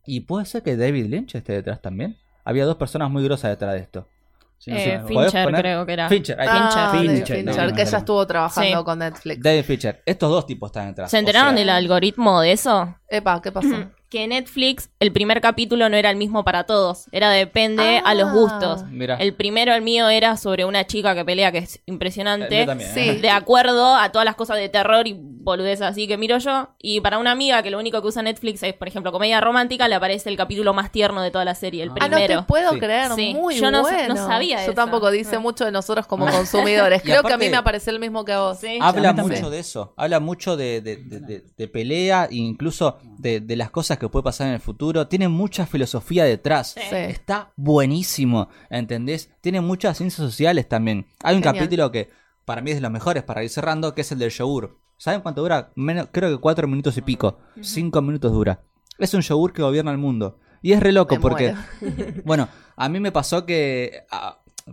[0.04, 2.16] y puede ser que David Lynch esté detrás también.
[2.44, 4.08] Había dos personas muy grosas detrás de esto.
[4.58, 5.12] Sí, Eh, sí.
[5.14, 5.60] ¿Podés Fincher poner?
[5.60, 6.08] creo que era.
[6.08, 6.36] Fincher.
[6.40, 6.44] Ah,
[6.92, 7.10] Fincher.
[7.10, 7.98] de Fincher, Fincher, no, que no, no.
[7.98, 8.84] estuvo trabajando Sí.
[8.84, 9.42] con Netflix.
[9.42, 10.02] David Fincher.
[10.06, 11.10] Estos dos tipos están detrás.
[11.10, 12.96] ¿Se O enteraron sea, del algoritmo de eso?
[13.08, 13.68] Epa, ¿qué pasó?
[14.12, 17.06] Que Netflix, el primer capítulo no era el mismo para todos.
[17.12, 18.10] Era depende Ah.
[18.10, 18.84] a los gustos.
[18.90, 19.16] Mira.
[19.16, 22.54] El primero, el mío, era sobre una chica que pelea, que es impresionante.
[22.54, 23.00] mío también, Sí.
[23.00, 23.14] ¿eh?
[23.22, 26.68] De acuerdo a todas las cosas de terror y boludez así que miro yo.
[26.78, 29.88] Y para una amiga que lo único que usa Netflix es, por ejemplo, comedia romántica,
[29.88, 32.40] le aparece el capítulo más tierno de toda la serie, el Ah, no primero.
[32.42, 32.78] te puedo Sí.
[32.80, 33.32] creer, Sí.
[33.32, 34.74] muy Yo no- no sabía Yo eso.
[34.74, 35.40] tampoco, dice Ah.
[35.40, 37.00] mucho de nosotros como consumidores.
[37.02, 38.58] Creo que a mí me apareció el mismo que a vos.
[38.60, 38.78] Sí.
[38.78, 43.40] Habla mucho de eso, habla mucho de, de- de- de- de pelea, e incluso de,
[43.40, 45.08] de las cosas que puede pasar en el futuro.
[45.08, 46.74] Tiene mucha filosofía detrás.
[46.76, 46.94] Sí.
[46.94, 49.30] Está buenísimo, ¿entendés?
[49.40, 51.06] Tiene muchas ciencias sociales también.
[51.22, 51.64] Hay un Genial.
[51.64, 52.10] capítulo que
[52.44, 54.78] para mí es de los mejores para ir cerrando, que es el del yogur.
[54.96, 55.72] ¿Saben cuánto dura?
[55.74, 57.38] Menos, creo que cuatro minutos y pico.
[57.60, 58.62] Cinco minutos dura.
[58.98, 60.38] Es un yogur que gobierna el mundo.
[60.60, 62.22] Y es re loco Me porque, muero.
[62.24, 64.04] bueno, a mí me pasó que...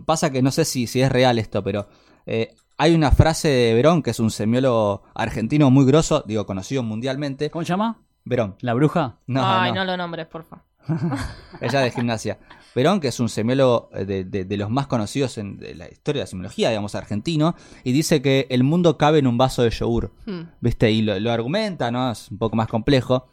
[0.04, 1.88] pasa que no sé si, si es real esto, pero
[2.26, 6.82] eh, hay una frase de Verón, que es un semiólogo argentino muy grosso, digo, conocido
[6.82, 7.50] mundialmente.
[7.50, 8.00] ¿Cómo se llama?
[8.24, 8.56] Verón.
[8.60, 9.16] ¿La bruja?
[9.26, 9.76] No, Ay, no.
[9.80, 9.84] no.
[9.92, 10.62] lo nombres, porfa.
[11.60, 12.38] Ella de gimnasia.
[12.74, 15.88] Verón, que es un semiólogo eh, de, de- de los más conocidos en de la
[15.88, 17.54] historia de la semiología, digamos, argentino,
[17.84, 20.12] y dice que el mundo cabe en un vaso de yogur.
[20.26, 20.42] Hmm.
[20.60, 20.90] ¿Viste?
[20.90, 22.10] Y lo, lo argumenta, ¿no?
[22.12, 23.26] Es un poco más complejo.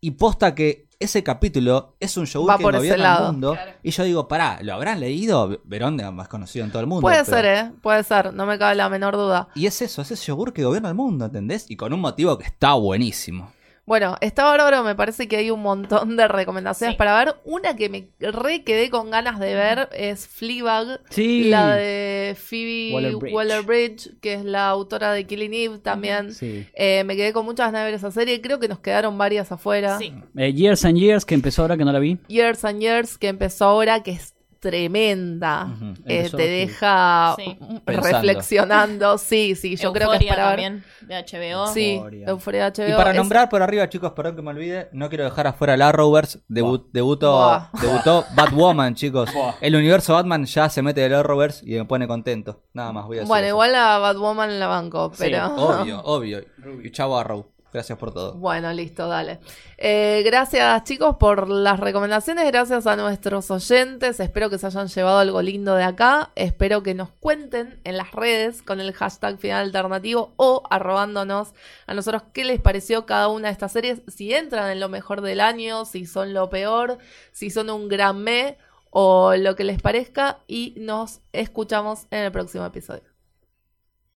[0.00, 3.26] Y posta que ese capítulo es un yogur Va que por ese gobierna lado.
[3.26, 3.56] el mundo.
[3.82, 5.60] Y yo digo, pará, ¿lo habrán leído?
[5.64, 7.00] Verón, digamos, más conocido en todo el mundo.
[7.02, 7.72] Puede pero- ser, ¿eh?
[7.82, 9.48] Puede ser, no me cabe la menor duda.
[9.54, 11.66] Y es eso, es ese yogur que gobierna el mundo, ¿entendés?
[11.70, 13.50] Y con un motivo que está buenísimo.
[13.86, 16.98] Bueno, está bárbaro, me parece que hay un montón de recomendaciones Sí.
[16.98, 17.34] para ver.
[17.44, 21.44] Una que me re quedé con ganas de ver es Fleabag, Sí.
[21.50, 24.20] la de Phoebe Waller-Bridge.
[24.20, 26.32] Que es la autora de Killing Eve también.
[26.32, 26.66] Sí.
[26.74, 29.52] Eh, me quedé con muchas ganas de ver esa serie, creo que nos quedaron varias
[29.52, 29.98] afuera.
[29.98, 30.14] Sí.
[30.36, 32.18] Eh, Years and Years, que empezó ahora que no la vi.
[32.28, 34.33] Years and Years, que empezó ahora, que es
[34.70, 35.68] tremenda.
[36.06, 36.36] Eh, te sí.
[36.36, 37.58] deja Sí.
[37.86, 39.18] reflexionando.
[39.24, 40.60] Sí, sí, yo creo que es para ver.
[40.60, 41.66] también, de HBO.
[41.68, 42.26] Sí, Euphoria.
[42.28, 42.88] Euforia HBO.
[42.88, 45.76] Y para es- nombrar por arriba, chicos, perdón que me olvide, no quiero dejar afuera
[45.76, 46.40] la Arrowverse.
[46.48, 47.70] Debu- debutó, Buah.
[47.80, 49.30] debutó Batwoman, chicos.
[49.60, 52.62] El universo Batman ya se mete del Arrowverse y me pone contento.
[52.72, 53.28] Nada más voy a decir.
[53.28, 53.54] Bueno, eso.
[53.54, 55.54] igual a Batwoman la banco, Sí, pero.
[55.56, 56.40] obvio, obvio.
[56.82, 57.46] Y chavo Arrow.
[57.74, 58.34] Gracias por todo.
[58.34, 59.40] Bueno, listo, dale.
[59.78, 65.18] Eh, gracias chicos por las recomendaciones, gracias a nuestros oyentes, espero que se hayan llevado
[65.18, 69.64] algo lindo de acá, espero que nos cuenten en las redes con el hashtag final
[69.64, 71.52] alternativo o arrobándonos
[71.88, 75.20] a nosotros qué les pareció cada una de estas series, si entran en lo mejor
[75.20, 76.98] del año, si son lo peor,
[77.32, 78.56] si son un gran me
[78.90, 83.13] o lo que les parezca y nos escuchamos en el próximo episodio.